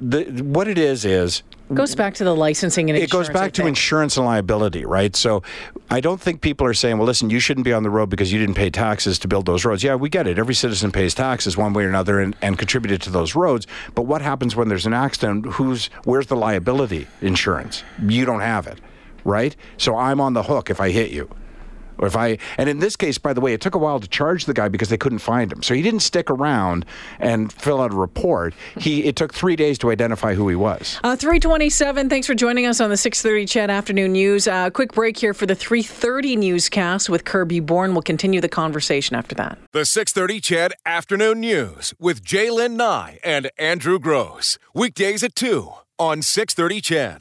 the 0.00 0.24
what 0.44 0.68
it 0.68 0.78
is 0.78 1.04
is 1.04 1.42
Goes 1.72 1.94
back 1.94 2.14
to 2.14 2.24
the 2.24 2.34
licensing 2.34 2.88
and 2.88 2.98
it 2.98 3.10
goes 3.10 3.28
back 3.28 3.52
to 3.52 3.66
insurance 3.66 4.16
and 4.16 4.24
liability, 4.24 4.86
right? 4.86 5.14
So 5.14 5.42
I 5.90 6.00
don't 6.00 6.20
think 6.20 6.40
people 6.40 6.66
are 6.66 6.72
saying, 6.72 6.96
well, 6.96 7.06
listen, 7.06 7.28
you 7.28 7.40
shouldn't 7.40 7.64
be 7.64 7.74
on 7.74 7.82
the 7.82 7.90
road 7.90 8.08
because 8.08 8.32
you 8.32 8.38
didn't 8.38 8.54
pay 8.54 8.70
taxes 8.70 9.18
to 9.20 9.28
build 9.28 9.44
those 9.44 9.64
roads. 9.66 9.84
Yeah, 9.84 9.94
we 9.94 10.08
get 10.08 10.26
it. 10.26 10.38
Every 10.38 10.54
citizen 10.54 10.92
pays 10.92 11.14
taxes 11.14 11.56
one 11.58 11.74
way 11.74 11.84
or 11.84 11.88
another 11.88 12.20
and, 12.20 12.34
and 12.40 12.58
contributed 12.58 13.02
to 13.02 13.10
those 13.10 13.34
roads. 13.34 13.66
But 13.94 14.02
what 14.02 14.22
happens 14.22 14.56
when 14.56 14.68
there's 14.68 14.86
an 14.86 14.94
accident? 14.94 15.44
Who's 15.44 15.90
where's 16.04 16.28
the 16.28 16.36
liability 16.36 17.06
insurance? 17.20 17.82
You 18.02 18.24
don't 18.24 18.40
have 18.40 18.66
it, 18.66 18.80
right? 19.24 19.54
So 19.76 19.96
I'm 19.96 20.20
on 20.20 20.32
the 20.32 20.44
hook 20.44 20.70
if 20.70 20.80
I 20.80 20.90
hit 20.90 21.10
you. 21.10 21.28
Or 21.98 22.06
if 22.06 22.16
I, 22.16 22.38
and 22.56 22.68
in 22.68 22.78
this 22.78 22.96
case, 22.96 23.18
by 23.18 23.32
the 23.32 23.40
way, 23.40 23.52
it 23.52 23.60
took 23.60 23.74
a 23.74 23.78
while 23.78 24.00
to 24.00 24.08
charge 24.08 24.44
the 24.44 24.54
guy 24.54 24.68
because 24.68 24.88
they 24.88 24.96
couldn't 24.96 25.18
find 25.18 25.52
him. 25.52 25.62
So 25.62 25.74
he 25.74 25.82
didn't 25.82 26.00
stick 26.00 26.30
around 26.30 26.84
and 27.18 27.52
fill 27.52 27.80
out 27.80 27.92
a 27.92 27.96
report. 27.96 28.54
He, 28.78 29.04
it 29.04 29.16
took 29.16 29.34
three 29.34 29.56
days 29.56 29.78
to 29.78 29.90
identify 29.90 30.34
who 30.34 30.48
he 30.48 30.56
was. 30.56 31.00
Uh, 31.04 31.16
327, 31.16 32.08
thanks 32.08 32.26
for 32.26 32.34
joining 32.34 32.66
us 32.66 32.80
on 32.80 32.90
the 32.90 32.96
630 32.96 33.46
CHED 33.46 33.70
Afternoon 33.70 34.12
News. 34.12 34.48
Uh, 34.48 34.70
quick 34.70 34.92
break 34.92 35.16
here 35.16 35.34
for 35.34 35.46
the 35.46 35.54
330 35.54 36.36
newscast 36.36 37.08
with 37.08 37.24
Kirby 37.24 37.60
Bourne. 37.60 37.92
We'll 37.92 38.02
continue 38.02 38.40
the 38.40 38.48
conversation 38.48 39.16
after 39.16 39.34
that. 39.36 39.58
The 39.72 39.84
630 39.84 40.40
CHED 40.40 40.72
Afternoon 40.86 41.40
News 41.40 41.94
with 41.98 42.24
J'lyn 42.24 42.76
Nye 42.76 43.18
and 43.24 43.50
Andrew 43.58 43.98
Grose. 43.98 44.58
Weekdays 44.74 45.22
at 45.22 45.34
2 45.34 45.72
on 45.98 46.22
630 46.22 46.80
CHED. 46.80 47.16